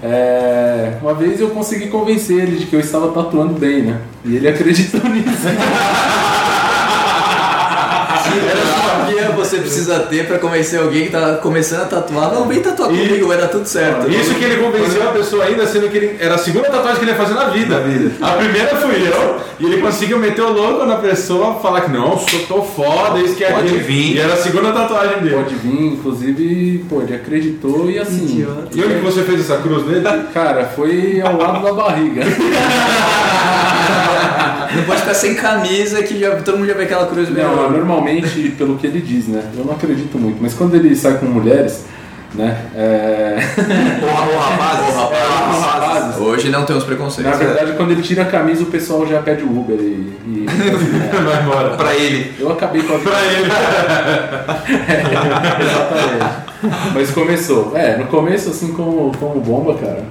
[0.00, 4.00] É, uma vez eu consegui convencer ele de que eu estava tatuando bem, né?
[4.24, 5.48] E ele acreditou nisso.
[9.48, 12.34] Você precisa ter pra convencer alguém que tá começando a tatuar.
[12.34, 14.10] Não, vem tatuar comigo, vai dar tudo certo.
[14.10, 17.04] Isso que ele convenceu a pessoa ainda, sendo que ele era a segunda tatuagem que
[17.04, 17.82] ele ia fazer na vida.
[18.20, 22.18] A primeira fui eu, e ele conseguiu meter o louco na pessoa, falar que não,
[22.18, 23.84] sou tô foda, isso que é Pode aquilo.
[23.84, 24.16] vir.
[24.16, 25.36] E era a segunda tatuagem dele.
[25.36, 28.46] Pode vir, inclusive, pô, ele acreditou e assim.
[28.74, 30.04] E onde que você fez essa cruz dele?
[30.34, 32.22] Cara, foi ao lado da barriga.
[34.74, 37.56] Não pode ficar sem camisa que já, todo mundo já vê aquela cruz mesmo.
[37.56, 39.37] Não, normalmente, pelo que ele diz, né?
[39.56, 41.84] Eu não acredito muito, mas quando ele sai com mulheres,
[42.34, 42.56] né?
[42.76, 43.36] É...
[44.02, 47.38] Ô, rapazes, Os rapazes, Hoje não temos na preconceitos.
[47.38, 50.12] verdade, quando ele tira a camisa, o pessoal já pede o Uber e.
[50.26, 50.46] e-
[51.24, 51.70] Vai embora.
[51.76, 52.34] pra ele.
[52.38, 53.10] Eu acabei com a vida.
[53.10, 53.48] Pra ele.
[55.62, 56.48] Exatamente.
[56.94, 57.72] Mas começou.
[57.76, 60.02] É, no começo, assim como, como bomba, cara.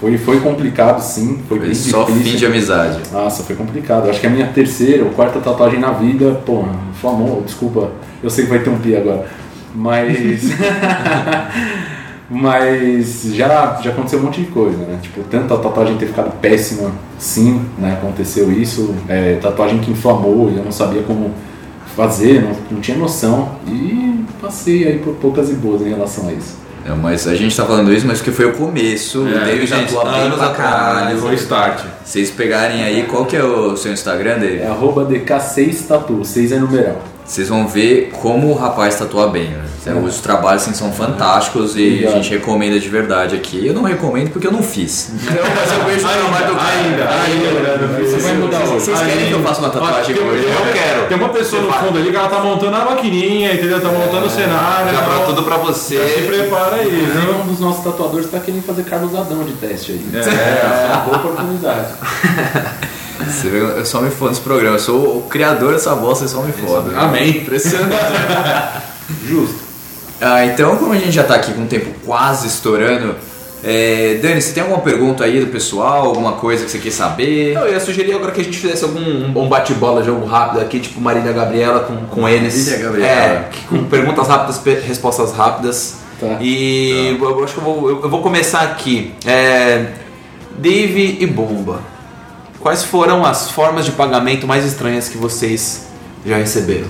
[0.00, 1.38] Foi, foi complicado, sim.
[1.48, 2.32] Foi, Foi bem só difícil.
[2.32, 3.00] fim de amizade.
[3.12, 4.10] Nossa, foi complicado.
[4.10, 7.90] Acho que a minha terceira ou quarta tatuagem na vida, pô, inflamou, desculpa,
[8.22, 9.26] eu sei que vai ter um pi agora.
[9.74, 10.42] Mas.
[12.30, 14.98] Mas já, já aconteceu um monte de coisa, né?
[15.02, 17.92] Tipo, tanto a tatuagem ter ficado péssima, sim, né?
[17.92, 18.94] Aconteceu isso.
[19.08, 21.30] É, tatuagem que inflamou e eu não sabia como
[21.94, 23.50] fazer, não, não tinha noção.
[23.68, 26.56] E passei aí por poucas e boas em relação a isso.
[26.84, 29.22] Não, mas a gente tá falando isso, mas que foi o começo.
[29.22, 31.18] o David gente, tatua bem anos pra caralho.
[31.18, 31.84] Foi o start.
[32.04, 34.62] Vocês pegarem aí, qual que é o seu Instagram, David?
[34.62, 37.02] É arroba DK6 Tatu, 6 é numeral.
[37.24, 39.64] Vocês vão ver como o rapaz tatua bem, né?
[40.02, 42.12] Os trabalhos assim, são fantásticos e Obrigado.
[42.12, 43.66] a gente recomenda de verdade aqui.
[43.66, 45.10] Eu não recomendo porque eu não fiz.
[45.22, 46.70] Então, mas eu vejo o trabalho do cara.
[46.70, 48.02] Ainda, ainda.
[48.02, 48.72] Você vai mudar hoje.
[48.84, 50.44] Vocês querem que eu faça uma tatuagem Tem- hoje?
[50.44, 51.06] eu quero.
[51.08, 53.80] Tem uma pessoa no fundo ali que ela tá montando a maquininha, entendeu?
[53.80, 54.92] Tá montando o cenário.
[54.94, 56.24] Já pra então tudo pra Se você.
[56.26, 57.08] prepara aí,
[57.42, 60.06] um dos nossos tatuadores está querendo fazer Carlos Adão de teste aí.
[60.14, 61.88] É, uma boa oportunidade.
[63.18, 64.76] Você vê, eu só me fodo nesse programa.
[64.76, 66.96] Eu sou o criador dessa bosta e só me foda.
[66.98, 67.38] Amém.
[67.38, 67.94] Impressionante.
[69.26, 69.56] Justo.
[70.20, 73.14] Ah, então, como a gente já tá aqui com o tempo quase estourando,
[73.66, 76.08] É, Dani, você tem alguma pergunta aí do pessoal?
[76.08, 77.54] Alguma coisa que você quer saber?
[77.54, 81.00] Eu ia sugerir agora que a gente fizesse algum um bate-bola, jogo rápido aqui, tipo
[81.00, 82.66] Marília Gabriela com, com eles.
[82.66, 83.10] Marília Gabriela.
[83.10, 85.96] É, com perguntas rápidas, respostas rápidas.
[86.20, 86.36] Tá.
[86.42, 89.14] E eu, eu acho que eu vou, eu, eu vou começar aqui.
[89.24, 89.86] É,
[90.58, 91.80] Dave e Bomba.
[92.64, 95.86] Quais foram as formas de pagamento mais estranhas que vocês
[96.24, 96.88] já receberam?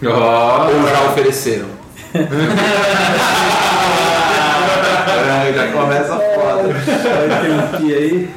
[0.00, 1.66] Ou já ofereceram?
[2.14, 2.22] é,
[5.56, 6.72] já começa foda.
[7.80, 8.30] Aí?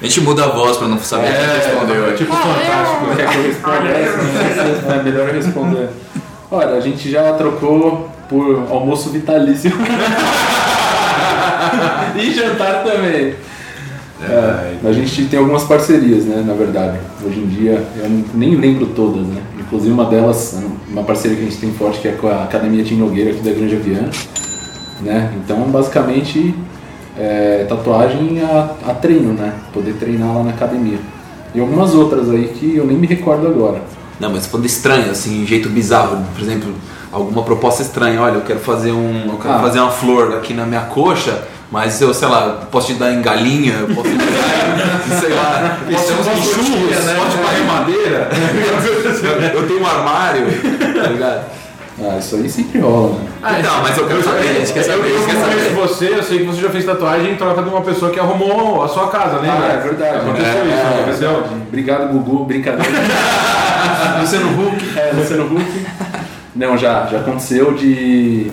[0.00, 2.18] A gente muda a voz pra não saber quem respondeu aqui.
[2.18, 3.16] Tipo fantástico.
[3.16, 4.92] Quer que eu responda essa?
[4.92, 5.88] É melhor eu responder.
[6.52, 9.72] Olha, a gente já trocou por almoço vitalício.
[12.14, 13.34] e jantar também.
[14.22, 16.98] É, a gente tem algumas parcerias, né, na verdade.
[17.24, 19.40] Hoje em dia, eu nem lembro todas, né.
[19.58, 20.58] Inclusive uma delas,
[20.88, 23.40] uma parceria que a gente tem forte, que é com a Academia Tim Nogueira aqui
[23.40, 24.10] da Granja Viana.
[25.00, 25.32] Né?
[25.42, 26.54] Então, basicamente,
[27.18, 29.54] é, tatuagem a, a treino, né?
[29.72, 30.98] Poder treinar lá na academia.
[31.54, 33.80] E algumas outras aí que eu nem me recordo agora.
[34.20, 36.72] Não, mas falando estranho, assim, jeito bizarro, por exemplo,
[37.10, 39.24] alguma proposta estranha, olha, eu quero fazer um.
[39.32, 39.60] Eu quero Ah.
[39.60, 43.22] fazer uma flor aqui na minha coxa, mas eu, sei lá, posso te dar em
[43.22, 47.14] galinha, eu posso te dar em, sei lá, Posso posso em churros, né?
[47.16, 48.28] pode pagar em madeira.
[49.54, 50.46] eu, eu tenho um armário,
[51.02, 51.60] tá ligado?
[52.02, 53.10] Ah, isso aí sempre rola,
[53.42, 53.62] né?
[53.62, 55.74] Não, mas eu quero saber, a gente quer saber, Eu, eu conheço saber.
[55.74, 58.82] você, eu sei que você já fez tatuagem em troca de uma pessoa que arrumou
[58.82, 59.66] a sua casa, lembra?
[59.68, 60.16] Ah, é verdade.
[60.16, 61.30] Aconteceu É, isso, é, aconteceu?
[61.32, 61.54] verdade.
[61.68, 62.44] Obrigado, Gugu.
[62.46, 62.90] Brincadeira.
[64.18, 64.98] Luciano Huck.
[64.98, 65.86] É, Luciano Huck.
[66.56, 68.50] Não, já, já aconteceu de,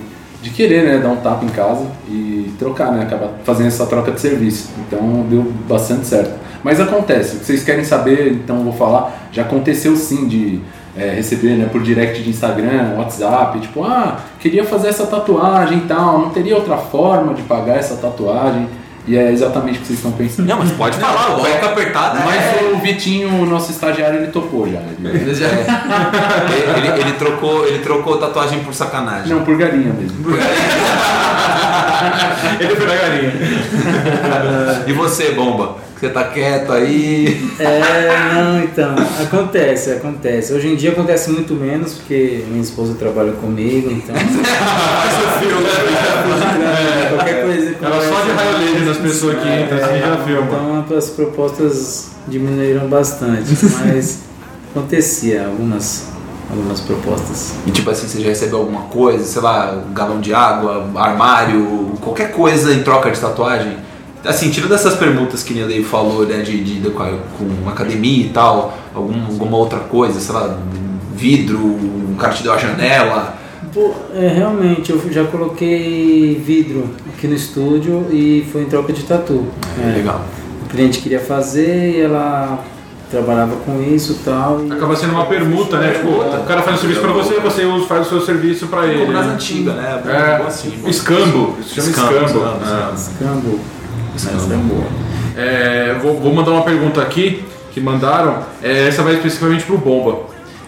[0.48, 4.12] de querer, né, dar um tapa em casa e trocar, né, acabar fazendo essa troca
[4.12, 4.70] de serviço.
[4.80, 6.34] Então deu bastante certo.
[6.64, 10.62] Mas acontece, vocês querem saber, então vou falar, já aconteceu sim de
[10.98, 15.82] é, receber né, por direct de Instagram, WhatsApp, tipo, ah, queria fazer essa tatuagem e
[15.82, 18.68] tal, não teria outra forma de pagar essa tatuagem?
[19.08, 20.48] E é exatamente o que vocês estão pensando.
[20.48, 22.72] Não, mas pode falar, o cueca apertada Mas é...
[22.74, 24.80] o Vitinho, o nosso estagiário, ele topou já.
[24.80, 25.48] Ele- Ele já-
[26.78, 29.34] Ele, ele, ele trocou, ele trocou tatuagem por sacanagem.
[29.34, 30.18] Não, por galinha mesmo.
[32.60, 33.34] Ele foi na galinha.
[34.88, 35.88] E você, Bomba?
[36.00, 37.50] Você tá quieto aí?
[37.60, 37.80] É,
[38.32, 40.54] não, então, acontece, acontece.
[40.54, 44.16] Hoje em dia acontece muito menos, porque minha esposa trabalha comigo, então.
[47.10, 47.76] Qualquer coisa.
[47.82, 50.84] Ela só de raio laser das pessoas que entram assim já filma.
[50.86, 54.20] Então as propostas diminuíram bastante, mas
[54.70, 56.10] acontecia algumas,
[56.50, 57.56] algumas propostas.
[57.66, 61.94] E tipo assim, você já recebeu alguma coisa, sei lá, um galão de água, armário,
[62.02, 63.78] qualquer coisa em troca de tatuagem?
[64.26, 68.78] Assim, tirando essas perguntas que Dave falou, né, de, de, de- com academia e tal,
[68.94, 70.58] algum, alguma outra coisa, sei lá,
[71.16, 73.38] vidro, um cara te deu a janela.
[73.74, 79.04] Pô, é, realmente, eu já coloquei vidro aqui no estúdio e foi em troca de
[79.04, 79.46] tatu.
[79.82, 80.22] É, Legal.
[80.66, 82.64] O cliente queria fazer e ela
[83.10, 84.66] trabalhava com isso e tal.
[84.66, 85.92] E Acaba sendo uma permuta, né?
[85.94, 89.00] Tipo, o cara faz o serviço pra você, você faz o seu serviço pra ele.
[89.00, 89.34] Como nas né?
[89.34, 90.02] antigas, né?
[90.06, 90.90] É, Bom assim, bom.
[90.90, 92.26] escambo, isso chama Escambo, escambo.
[92.26, 92.94] escambo, Ah.
[92.96, 93.60] Escambo.
[94.16, 95.38] Essa é.
[95.40, 98.40] É, vou, vou mandar uma pergunta aqui que mandaram.
[98.62, 100.22] É, essa vai especificamente pro Bomba.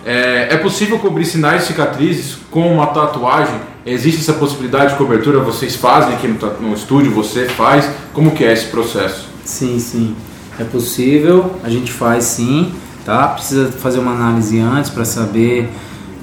[0.05, 3.55] É, é possível cobrir sinais de cicatrizes com uma tatuagem?
[3.85, 5.39] Existe essa possibilidade de cobertura?
[5.39, 7.11] Vocês fazem aqui no, no estúdio?
[7.13, 7.89] Você faz?
[8.13, 9.27] Como que é esse processo?
[9.43, 10.15] Sim, sim.
[10.59, 12.73] É possível, a gente faz sim,
[13.05, 13.29] tá?
[13.29, 15.69] Precisa fazer uma análise antes para saber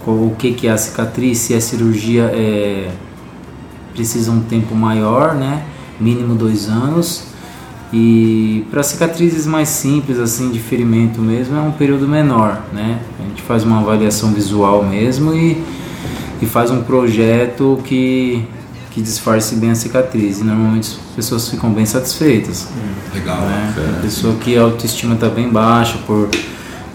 [0.05, 2.91] qual, o que, que é a cicatriz, se a cirurgia é,
[3.95, 5.65] precisa um tempo maior, né?
[5.99, 7.25] Mínimo dois anos.
[7.91, 13.01] E para cicatrizes mais simples, assim, de ferimento mesmo, é um período menor, né?
[13.19, 15.65] A gente faz uma avaliação visual mesmo e,
[16.43, 18.45] e faz um projeto que,
[18.97, 20.41] que disfarce bem a cicatriz.
[20.41, 22.67] E normalmente as pessoas ficam bem satisfeitas.
[23.15, 23.43] Legal.
[23.43, 23.75] né?
[24.01, 26.31] Pessoa que a autoestima está bem baixa, por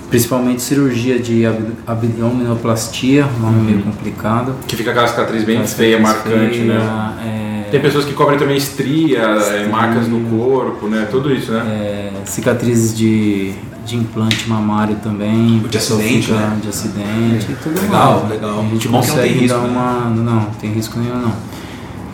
[0.10, 4.56] principalmente cirurgia de ab- abdominoplastia, um nome meio complicado.
[4.68, 7.64] Que fica aquela cicatriz bem Aquela feia, cicatriz marcante, feia, né?
[7.68, 11.08] é, Tem pessoas que cobrem também estria, é, marcas no corpo, né?
[11.12, 11.60] Tudo isso, né?
[11.68, 13.54] é, cicatrizes de,
[13.86, 16.58] de implante mamário também, De acidente, fica né?
[16.64, 18.30] de acidente e tudo Legal, mais.
[18.32, 18.60] legal.
[18.60, 19.70] A gente bom que não consegue tem risco, dar né?
[19.70, 20.10] uma.
[20.24, 21.51] Não, tem risco nenhum não.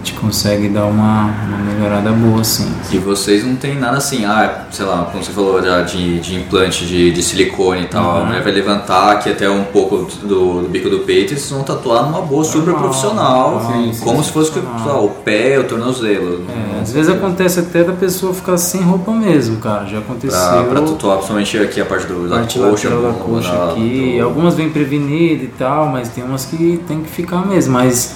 [0.08, 2.72] Gente consegue dar uma, uma melhorada boa sim.
[2.94, 6.36] E vocês não tem nada assim, ah, sei lá, como você falou já de, de
[6.36, 10.62] implante de, de silicone e tal, a mulher vai levantar aqui até um pouco do,
[10.62, 14.18] do bico do peito e vocês vão tatuar numa boa super profissional, normal, sim, como
[14.20, 14.52] sim, se fosse
[14.86, 16.46] lá, o pé, o tornozelo.
[16.78, 19.86] É, às vezes acontece até da pessoa ficar sem roupa mesmo, cara.
[19.88, 20.40] Já aconteceu.
[20.40, 24.16] Pra, pra tatuar, principalmente aqui a parte do, da parte coxa, da coxa aqui.
[24.20, 27.74] do- Algumas vêm prevenidas e tal, mas tem umas que tem que ficar mesmo.
[27.74, 28.16] Mas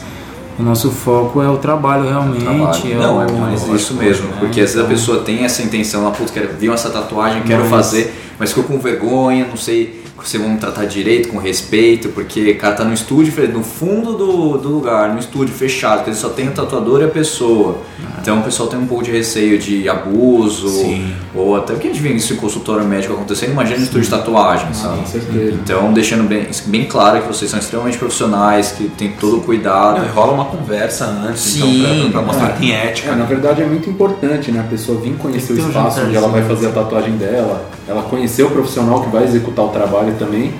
[0.62, 2.43] o nosso foco é o trabalho realmente.
[2.43, 2.91] Trabalho.
[2.91, 4.28] É Não, o, é mais isso mesmo.
[4.28, 4.38] né?
[4.39, 7.41] Porque às vezes a Então, pessoa tem essa intenção lá, putz, quero, viu essa tatuagem,
[7.43, 10.00] quero Mas- fazer, mas ficou com vergonha, não sei
[10.38, 14.57] vão me tratar direito, com respeito, porque o cara tá no estúdio, no fundo do,
[14.57, 17.80] do lugar, no estúdio fechado, porque ele só tem o tatuador e a pessoa.
[18.22, 21.13] Então o pessoal tem um pouco de receio de abuso, Sim.
[21.34, 24.09] ou até porque a gente vê isso em consultório médico acontecendo, imagina no estúdio de
[24.09, 24.99] tatuagem, sabe?
[24.99, 25.53] Com certeza.
[25.53, 29.99] Então, deixando bem, bem claro que vocês são extremamente profissionais, que tem todo o cuidado.
[29.99, 32.51] Não, e rola uma conversa antes, Sim, então, pra, pra mostrar é.
[32.53, 33.11] que tem ética.
[33.11, 34.59] É, na verdade é muito importante, né?
[34.59, 38.03] A pessoa vir conhecer o que espaço onde ela vai fazer a tatuagem dela, ela
[38.03, 40.53] conhecer o profissional que vai executar o trabalho também.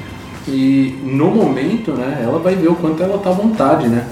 [0.48, 4.06] E no momento, né, ela vai ver o quanto ela tá à vontade, né?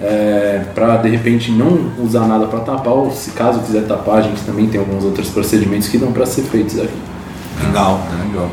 [0.00, 4.22] É, pra de repente não usar nada pra tapar, ou se caso quiser tapar, a
[4.22, 6.98] gente também tem alguns outros procedimentos que dão pra ser feitos aqui.
[7.64, 8.00] Legal.
[8.26, 8.50] Legal.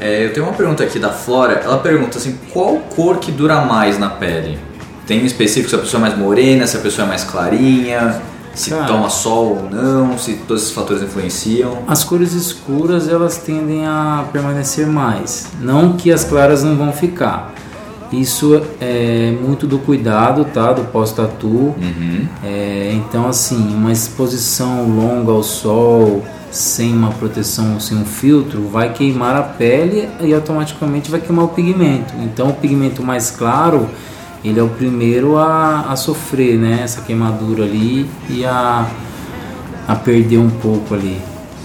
[0.00, 1.54] É, eu tenho uma pergunta aqui da Flora.
[1.64, 4.58] Ela pergunta assim: qual cor que dura mais na pele?
[5.06, 8.20] Tem específico se a pessoa é mais morena, se a pessoa é mais clarinha,
[8.58, 8.86] se Cara.
[8.86, 11.78] toma sol ou não, se todos esses fatores influenciam.
[11.86, 17.54] As cores escuras elas tendem a permanecer mais, não que as claras não vão ficar.
[18.12, 20.72] Isso é muito do cuidado, tá?
[20.72, 21.46] Do pós-tatu.
[21.46, 22.26] Uhum.
[22.42, 28.92] É, então, assim, uma exposição longa ao sol, sem uma proteção, sem um filtro, vai
[28.92, 32.14] queimar a pele e automaticamente vai queimar o pigmento.
[32.20, 33.88] Então, o pigmento mais claro,
[34.48, 36.80] ele é o primeiro a, a sofrer, né?
[36.82, 38.86] Essa queimadura ali e a,
[39.86, 41.20] a perder um pouco ali.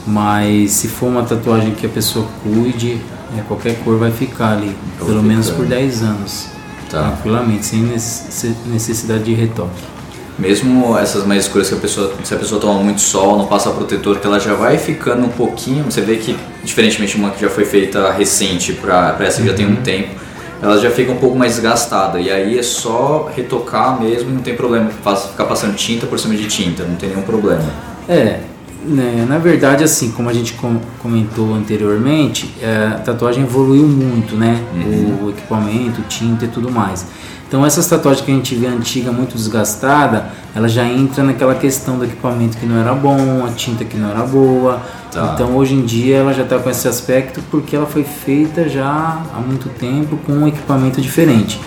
[0.06, 3.00] Mas se for uma tatuagem que a pessoa cuide,
[3.38, 6.48] é, qualquer cor vai ficar ali, Vai pelo menos por 10 anos.
[6.90, 7.04] Tá.
[7.04, 9.94] Tranquilamente, sem necess- necessidade de retoque.
[10.38, 13.70] Mesmo essas mais escuras que a pessoa, se a pessoa toma muito sol, não passa
[13.70, 15.84] protetor, que ela já vai ficando um pouquinho.
[15.86, 19.54] Você vê que, diferentemente de uma que já foi feita recente para essa que já
[19.54, 20.10] tem um tempo,
[20.64, 22.20] ela já fica um pouco mais desgastada.
[22.20, 24.90] E aí é só retocar mesmo e não tem problema.
[24.90, 27.64] Ficar passando tinta por cima de tinta, não tem nenhum problema.
[28.08, 28.40] É,
[28.86, 34.36] né, na verdade, assim, como a gente com- comentou anteriormente, é, a tatuagem evoluiu muito,
[34.36, 34.62] né?
[35.22, 37.06] O equipamento, tinta e tudo mais.
[37.54, 40.26] Então essas tatuagens que a gente vê antiga, muito desgastada,
[40.56, 44.10] ela já entra naquela questão do equipamento que não era bom, a tinta que não
[44.10, 44.82] era boa.
[45.12, 45.34] Tá.
[45.36, 48.88] Então hoje em dia ela já está com esse aspecto porque ela foi feita já
[49.32, 51.62] há muito tempo com um equipamento diferente.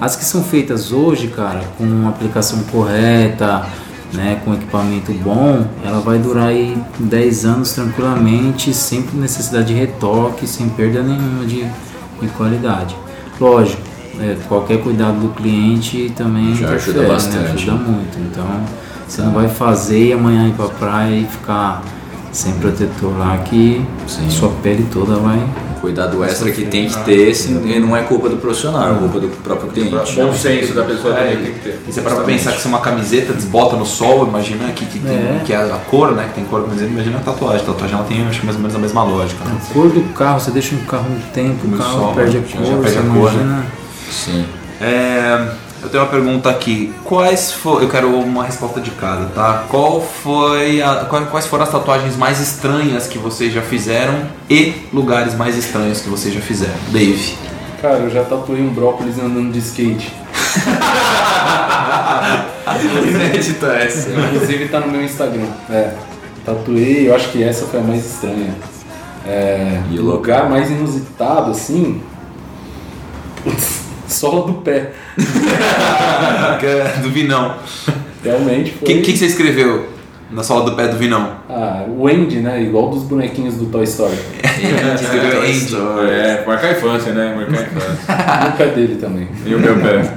[0.00, 3.66] As que são feitas hoje, cara, com uma aplicação correta,
[4.12, 10.46] né, com equipamento bom, ela vai durar aí 10 anos tranquilamente, sem necessidade de retoque,
[10.46, 11.66] sem perda nenhuma de,
[12.20, 12.94] de qualidade.
[13.40, 17.36] Lógico, é, qualquer cuidado do cliente também Já ajuda interfere, bastante.
[17.44, 18.18] Né, ajuda muito.
[18.18, 18.46] Então,
[19.06, 21.82] você não vai fazer e amanhã ir pra praia e ficar
[22.32, 24.30] sem protetor lá que Sim.
[24.30, 25.42] sua pele toda vai.
[25.82, 29.18] Cuidado extra que tem que ter, se, e não é culpa do profissional, é culpa
[29.18, 30.14] do próprio cliente.
[30.14, 31.80] Bom senso da pessoa também tem que ter.
[31.88, 35.00] E você para pra pensar que se uma camiseta desbota no sol, imagina que, que,
[35.00, 35.42] tem, É.
[35.44, 36.28] que é a cor, né?
[36.28, 37.62] Que tem cor camiseta, imagina a tatuagem.
[37.62, 39.44] A tatuagem ela tem acho, que mais ou menos a mesma lógica.
[39.44, 39.56] Né?
[39.60, 42.38] A cor do carro, você deixa um carro um tempo, o No carro sol, perde
[42.38, 43.64] a cor, já perde a cor, né?
[44.12, 44.46] Sim.
[44.80, 45.48] É,
[45.82, 46.92] eu tenho uma pergunta aqui.
[47.04, 47.82] Quais foram.
[47.82, 49.64] Eu quero uma resposta de cada, tá?
[49.68, 55.34] Qual foi a, quais foram as tatuagens mais estranhas que vocês já fizeram e lugares
[55.34, 56.74] mais estranhos que vocês já fizeram?
[56.90, 57.36] Dave.
[57.80, 60.12] Cara, eu já tatuei um brócolis andando de skate.
[63.08, 64.10] Inédita essa.
[64.10, 65.46] Inclusive tá no meu Instagram.
[65.68, 65.94] É.
[66.44, 68.54] Tatuei, eu acho que essa foi a mais estranha.
[69.26, 72.02] É, E o lugar mais inusitado, assim.
[73.42, 73.81] Putz,
[74.12, 74.92] sola do pé.
[77.02, 77.56] do Vinão.
[78.22, 78.86] Realmente O foi.
[78.88, 79.88] que, que você escreveu
[80.30, 81.32] na sola do pé do Vinão?
[81.48, 82.62] Ah, o Andy, né?
[82.62, 84.16] Igual dos bonequinhos do Toy Story.
[84.94, 85.76] Escreveu Andy.
[86.10, 87.34] É, marcar a infância, né?
[87.34, 88.48] Marcar a infância.
[88.54, 89.28] o pé dele também.
[89.44, 90.14] E o meu pé.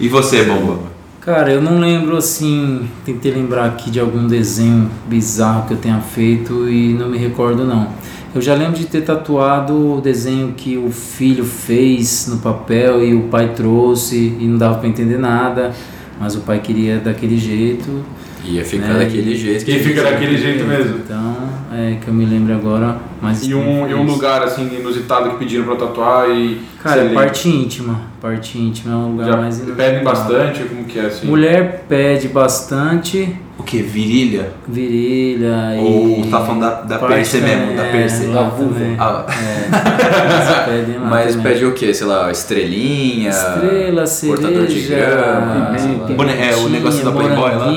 [0.00, 0.90] E você, Bomba?
[1.20, 6.00] Cara, eu não lembro assim, tentei lembrar aqui de algum desenho bizarro que eu tenha
[6.00, 7.86] feito e não me recordo não.
[8.34, 13.14] Eu já lembro de ter tatuado o desenho que o filho fez no papel e
[13.14, 15.74] o pai trouxe e não dava pra entender nada,
[16.18, 18.02] mas o pai queria daquele jeito.
[18.44, 19.70] Ia ficar né, daquele jeito.
[19.70, 20.96] E fica daquele jeito mesmo.
[21.04, 21.36] Então,
[21.72, 25.36] é que eu me lembro agora, mas E um, e um lugar assim inusitado que
[25.36, 26.60] pediram pra tatuar e.
[26.82, 27.22] Cara, é lembra?
[27.24, 30.04] parte íntima, parte íntima é um lugar Já mais pedem inusitado.
[30.04, 30.64] bastante?
[30.64, 31.26] Como que é assim?
[31.28, 33.80] Mulher pede bastante, O que?
[33.80, 34.50] Virilha?
[34.66, 36.28] virilha Ou e.
[36.28, 37.76] tá falando da, da perce mesmo?
[37.76, 38.26] Da é, perce?
[38.26, 38.74] Da vulva.
[38.74, 38.96] também.
[38.98, 41.52] Ah, É, pedem Mas também.
[41.52, 41.94] pede o que?
[41.94, 43.30] Sei lá, estrelinha?
[43.30, 47.72] Estrela, cortador de cereja, grama, é, o negócio da Playboy lá?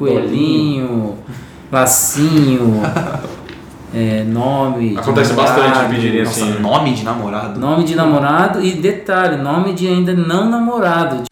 [0.00, 1.18] coelhinho,
[1.70, 2.80] lacinho,
[3.92, 4.96] é, nome.
[4.96, 6.40] Acontece namorado, bastante pedirem assim.
[6.40, 6.60] Nossa, né?
[6.60, 7.60] nome de namorado.
[7.60, 11.24] Nome de namorado e detalhe, nome de ainda não namorado.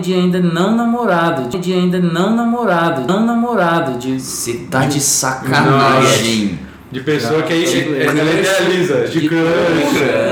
[0.00, 4.18] de ainda não namorado, de ainda não namorado, não namorado, de.
[4.18, 6.58] Você tá de, de sacanagem.
[6.92, 9.40] De pessoa que aí idealiza, de crush.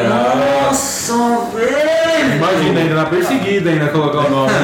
[0.08, 1.12] Nossa,
[1.54, 2.36] velho!
[2.36, 4.52] Imagina, ainda na perseguida ainda colocar o nome.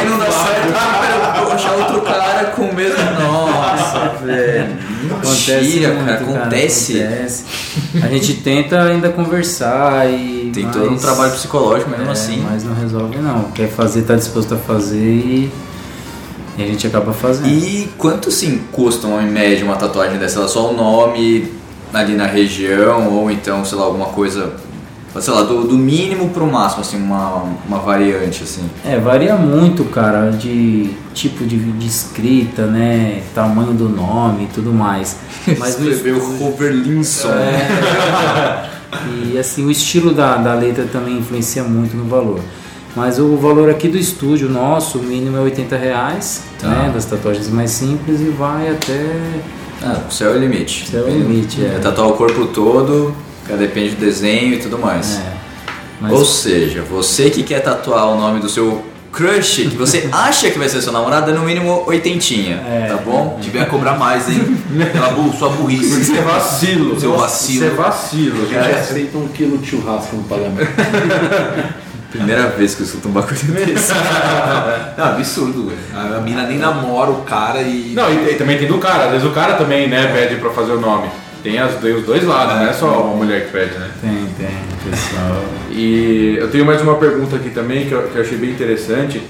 [0.00, 2.96] Aí não dá certo, eu vou achar outro cara com o mesmo.
[3.20, 4.68] Nossa, velho.
[5.10, 7.02] acontece Mentira, muito, cara, acontece.
[7.02, 7.44] acontece.
[8.02, 12.44] A gente tenta ainda conversar e Tem todo um mas- trabalho psicológico mesmo é, assim.
[12.48, 13.50] mas não resolve não.
[13.52, 15.50] Quer fazer, tá disposto a fazer e,
[16.58, 17.48] e a gente acaba fazendo.
[17.48, 20.38] E quanto sim custam em média uma tatuagem dessa?
[20.40, 21.50] Ela só o nome
[21.92, 24.52] ali na região ou então, sei lá, alguma coisa,
[25.20, 28.62] sei lá, do, do mínimo pro máximo, assim, uma, uma variante, assim.
[28.84, 33.22] É, varia muito, cara, de tipo de, de escrita, né?
[33.34, 35.16] Tamanho do nome e tudo mais.
[35.58, 37.28] Mas Escreveu estúdio- Robert Linson.
[37.30, 38.70] É.
[39.32, 42.40] E assim, o estilo da, da letra também influencia muito no valor.
[42.96, 46.68] Mas o valor aqui do estúdio nosso, o mínimo é 80 reais, Tá.
[46.68, 46.90] né?
[46.92, 49.06] Das tatuagens mais simples e vai até.
[49.82, 50.88] Ah, o céu é o limite.
[50.90, 51.76] Céu é o limite, é.
[51.76, 53.14] É tatuar o corpo todo,
[53.58, 55.18] depende do desenho e tudo mais.
[55.18, 55.32] É.
[56.00, 58.82] Mas Ou seja, você que quer tatuar o nome do seu
[59.12, 62.86] crush, que você acha que vai ser seu namorado, é no mínimo oitentinha, É.
[62.88, 63.38] tá bom?
[63.40, 64.56] Devia cobrar mais, hein?
[64.92, 66.00] Pela bu- sua burrice.
[66.00, 66.98] Isso é vacilo.
[67.00, 67.64] Seu vacilo.
[67.66, 68.42] Isso é vacilo.
[68.42, 70.70] A gente aceita um quilo de churrasco no pagamento.
[72.10, 73.36] Primeira vez que eu escuto um bagulho
[73.66, 73.92] desse.
[74.98, 76.16] Não, absurdo, velho.
[76.16, 77.92] A, mina nem namora o cara e.
[77.94, 79.04] Não, e, e também tem do cara.
[79.04, 81.08] Às vezes o cara também, né, pede pra fazer o nome.
[81.42, 83.90] Tem, as, tem os dois lados, não é só uma mulher que pede, né?
[84.02, 85.42] tem, tem, pessoal.
[85.70, 89.22] E eu tenho mais uma pergunta aqui também que eu, que eu achei bem interessante.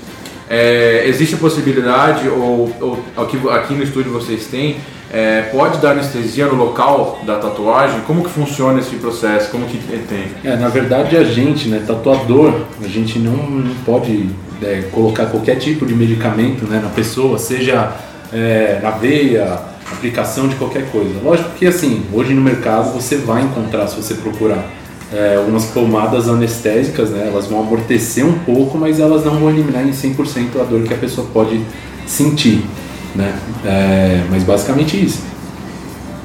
[0.48, 4.78] É, existe a possibilidade, ou, ou aqui, aqui no estúdio vocês têm,
[5.12, 8.00] é, pode dar anestesia no local da tatuagem?
[8.06, 9.50] Como que funciona esse processo?
[9.50, 10.28] Como que tem?
[10.44, 14.30] É, na verdade a gente, né, tatuador, a gente não, não pode
[14.62, 17.92] é, colocar qualquer tipo de medicamento né, na pessoa, seja
[18.32, 19.58] é, na veia,
[19.90, 21.20] aplicação de qualquer coisa.
[21.22, 24.64] Lógico que assim, hoje no mercado você vai encontrar, se você procurar,
[25.12, 29.84] é, algumas pomadas anestésicas, né, elas vão amortecer um pouco, mas elas não vão eliminar
[29.84, 31.60] em 100% a dor que a pessoa pode
[32.06, 32.64] sentir.
[33.14, 33.34] Né?
[33.64, 35.22] É, mas basicamente isso.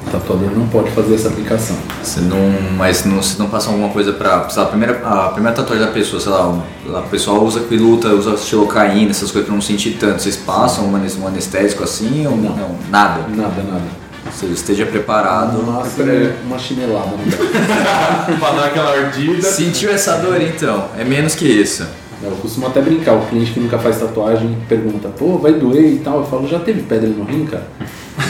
[0.06, 1.76] O tatuador não pode fazer essa aplicação.
[2.00, 2.38] Você não,
[2.76, 4.48] mas não, você não passa alguma coisa pra.
[4.48, 6.56] Sei lá, a primeira, a primeira tatuagem da pessoa, sei lá,
[6.96, 10.22] a pessoa usa quiluta, usa xilocaína, essas coisas pra não sentir tanto.
[10.22, 12.56] Vocês passam um anes- anestésico assim ou não?
[12.56, 13.22] Não, nada.
[13.28, 14.06] Nada, nada.
[14.32, 15.56] Seja, esteja preparado.
[15.58, 16.04] No máximo,
[16.46, 17.06] uma chinelada.
[17.16, 18.36] Né?
[18.38, 19.42] pra dar aquela ardida.
[19.42, 20.88] Sentiu essa dor então?
[20.96, 21.84] É menos que isso.
[22.22, 25.98] Eu costumo até brincar, o cliente que nunca faz tatuagem pergunta, pô, vai doer e
[25.98, 26.20] tal.
[26.20, 27.66] Eu falo, já teve pedra no rim, cara?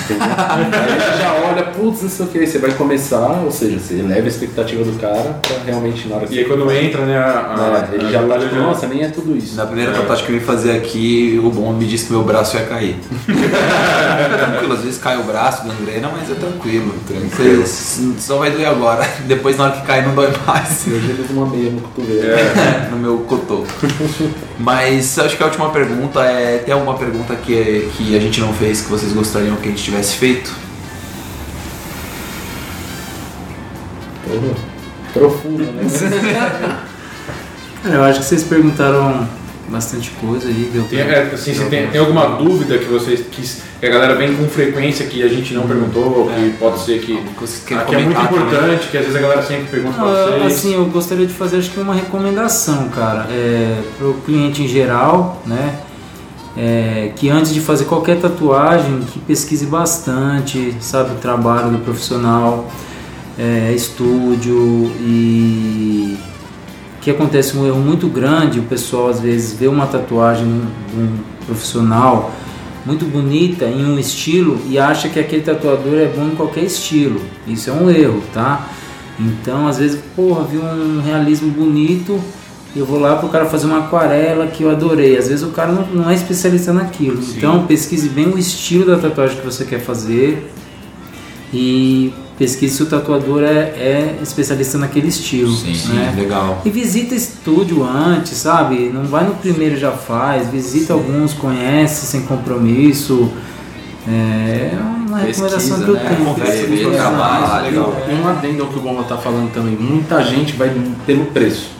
[0.06, 0.26] Entendeu?
[0.48, 3.78] Aí ele já olha, putz, não sei o que, aí você vai começar, ou seja,
[3.78, 6.70] você eleva a expectativa do cara pra realmente na hora que E aí você quando
[6.72, 7.18] entra, né?
[7.18, 9.56] A, né, ele já tá tipo, nossa, nem é tudo isso.
[9.56, 12.56] Na primeira tatuagem que eu vim fazer aqui, o bom me disse que meu braço
[12.56, 12.96] ia cair.
[13.26, 16.94] tranquilo, às vezes cai o braço, gangrena, mas é tranquilo.
[17.06, 17.64] tranquilo.
[18.18, 19.06] Só vai doer agora.
[19.26, 20.86] Depois na hora que cai não dói mais.
[20.86, 22.36] Hoje ele uma meia no cotovelo.
[22.90, 23.64] no meu cotô.
[24.58, 28.52] Mas acho que a última pergunta é: tem alguma pergunta que, que a gente não
[28.52, 30.52] fez que vocês gostariam que a gente tivesse feito?
[34.24, 34.54] Porra,
[35.12, 35.84] Profundo, né?
[37.82, 39.26] Cara, eu acho que vocês perguntaram
[39.68, 40.70] bastante coisa aí.
[40.72, 43.42] Deu Tem, pra- é, assim, se tem, tem alguma dúvida que vocês que,
[43.80, 47.18] que a galera vem com frequência que a gente não perguntou, que pode ser que,
[47.18, 47.24] ah,
[47.66, 48.42] querem que é muito também?
[48.42, 50.52] importante, que às vezes a galera sempre pergunta Não, pra vocês.
[50.52, 54.68] assim, eu gostaria de fazer acho que uma recomendação, cara, é, para o cliente em
[54.68, 55.74] geral, né?
[56.56, 62.70] É, que antes de fazer qualquer tatuagem, que pesquise bastante, sabe, o trabalho do profissional,
[63.38, 66.16] é, estúdio e
[67.02, 71.18] que acontece um erro muito grande, o pessoal às vezes vê uma tatuagem de um
[71.46, 72.32] profissional
[72.84, 77.20] muito bonita em um estilo e acha que aquele tatuador é bom em qualquer estilo.
[77.46, 78.68] Isso é um erro, tá?
[79.18, 82.20] Então, às vezes, porra, vi um realismo bonito,
[82.78, 85.16] eu vou lá pro cara fazer uma aquarela que eu adorei.
[85.16, 87.20] Às vezes o cara não, não é especialista naquilo.
[87.36, 90.50] Então, pesquise bem o estilo da tatuagem que você quer fazer
[91.52, 95.52] e pesquise se o tatuador é, é especialista naquele estilo.
[95.52, 96.14] Sim, sim, né?
[96.16, 96.60] Legal.
[96.64, 98.90] E visita estúdio antes, sabe?
[98.92, 100.48] Não vai no primeiro e já faz.
[100.48, 103.30] Visita alguns, conhece sem compromisso.
[104.08, 104.70] É
[105.06, 106.04] uma recomendação que eu né?
[106.08, 106.24] tenho.
[106.26, 106.96] Confere, Pesquisa, né?
[106.96, 107.96] trabalho, legal.
[108.08, 110.70] E um adendo ao que o Goma tá falando também, muita gente vai
[111.04, 111.70] pelo preço,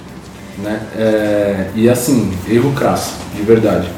[0.58, 0.80] né?
[0.96, 3.88] É, e assim, erro crasso, de verdade.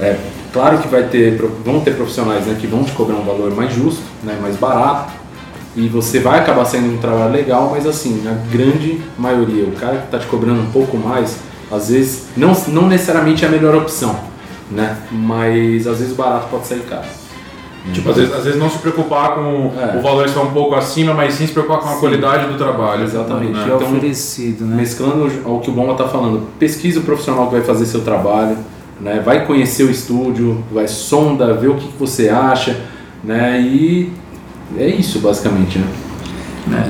[0.00, 0.16] É,
[0.52, 3.72] claro que vai ter, vão ter profissionais né, que vão te cobrar um valor mais
[3.74, 5.12] justo, né, mais barato,
[5.76, 9.98] e você vai acabar sendo um trabalho legal, mas assim, na grande maioria, o cara
[9.98, 11.36] que está te cobrando um pouco mais,
[11.70, 14.18] às vezes não, não necessariamente é a melhor opção,
[14.70, 14.96] né?
[15.12, 17.06] Mas às vezes barato pode sair caro.
[17.92, 19.96] Tipo, às vezes, às vezes não se preocupar com É.
[19.98, 22.00] o valor estar um pouco acima, mas sim se preocupar com a Sim.
[22.00, 23.04] qualidade do trabalho.
[23.04, 23.52] Exatamente.
[23.54, 23.62] Né?
[23.62, 24.76] É Então, oferecido, né?
[24.76, 28.56] Mesclando ao que o Bomba está falando, pesquise o profissional que vai fazer seu trabalho,
[29.00, 29.22] né?
[29.24, 32.78] vai conhecer o estúdio, vai sonda, ver o que que você acha,
[33.24, 33.60] né?
[33.60, 34.12] e
[34.76, 35.78] é isso basicamente.
[35.78, 35.86] Né?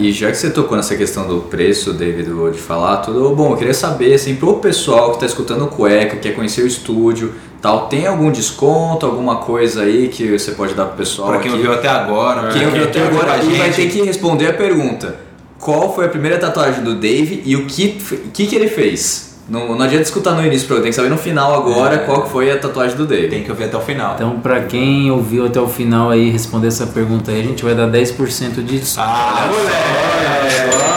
[0.01, 3.57] E já que você tocou nessa questão do preço, David, de falar tudo, bom, eu
[3.57, 7.87] queria saber, assim, pro pessoal que está escutando o Cueca, quer conhecer o estúdio, tal,
[7.87, 11.73] tem algum desconto, alguma coisa aí que você pode dar pro pessoal Pra quem ouviu
[11.73, 15.17] até agora, Quem ouviu até agora com a e vai ter que responder a pergunta.
[15.59, 17.99] Qual foi a primeira tatuagem do Dave e o que,
[18.33, 19.30] que, que ele fez?
[19.51, 22.52] Não, não adianta escutar no início, tem que saber no final agora qual que foi
[22.52, 23.28] a tatuagem do Dave.
[23.28, 24.14] Tem que ouvir até o final.
[24.14, 27.74] Então, pra quem ouviu até o final aí responder essa pergunta aí, a gente vai
[27.74, 29.09] dar 10% de desconto.
[29.09, 30.90] Ah, moleque!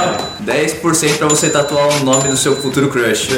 [0.45, 3.29] 10% pra você tatuar o nome do seu futuro crush.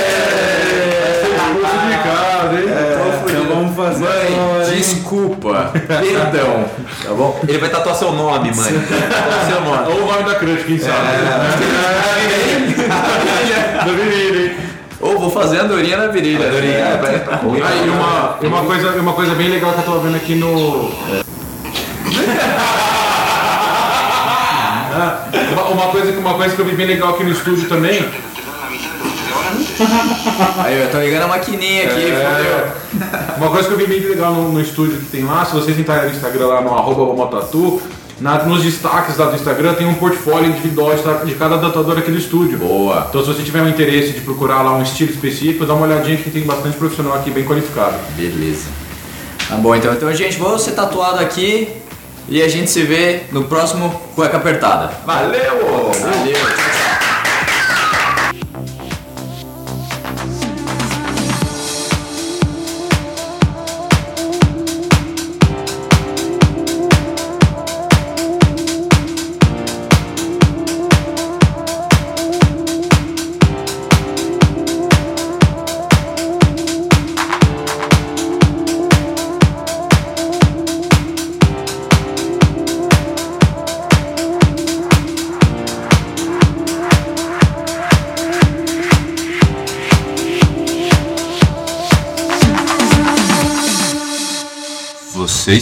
[5.12, 6.64] desculpa, perdão,
[7.05, 7.39] tá bom?
[7.47, 8.72] Ele vai tatuar seu nome, mãe.
[8.72, 9.93] Tatuar seu nome.
[9.93, 10.97] Ou o nome da crush, quem sabe?
[13.84, 14.56] Da virilha, hein?
[15.01, 16.44] Ou vou fazer andorinha na virilha.
[16.44, 17.16] É, vai.
[17.16, 17.40] Ah,
[17.84, 20.90] e uma, e uma, coisa, uma coisa bem legal que eu tô vendo aqui no.
[24.94, 28.05] Ah, uma, uma coisa, uma coisa que eu vi bem legal aqui no estúdio também.
[30.58, 32.72] Aí, eu tô ligando a maquininha aqui, É,
[33.36, 35.78] uma coisa que eu vi bem legal no, no estúdio que tem lá, se vocês
[35.78, 37.82] entrarem no Instagram lá no arroba Bomotatu,
[38.20, 40.92] na, nos destaques lá do Instagram tem um portfólio individual
[41.24, 42.58] de, cada tatuador aqui do estúdio.
[42.58, 43.06] Boa.
[43.08, 46.16] Então se você tiver um interesse de procurar lá um estilo específico, dá uma olhadinha
[46.16, 47.96] que tem bastante profissional aqui bem qualificado.
[48.16, 48.68] Beleza.
[49.48, 51.68] Tá bom, então, então gente, vou ser tatuado aqui
[52.28, 54.92] e a gente se vê no próximo Cueca Apertada.
[55.04, 55.90] Valeu!
[56.00, 56.81] Valeu!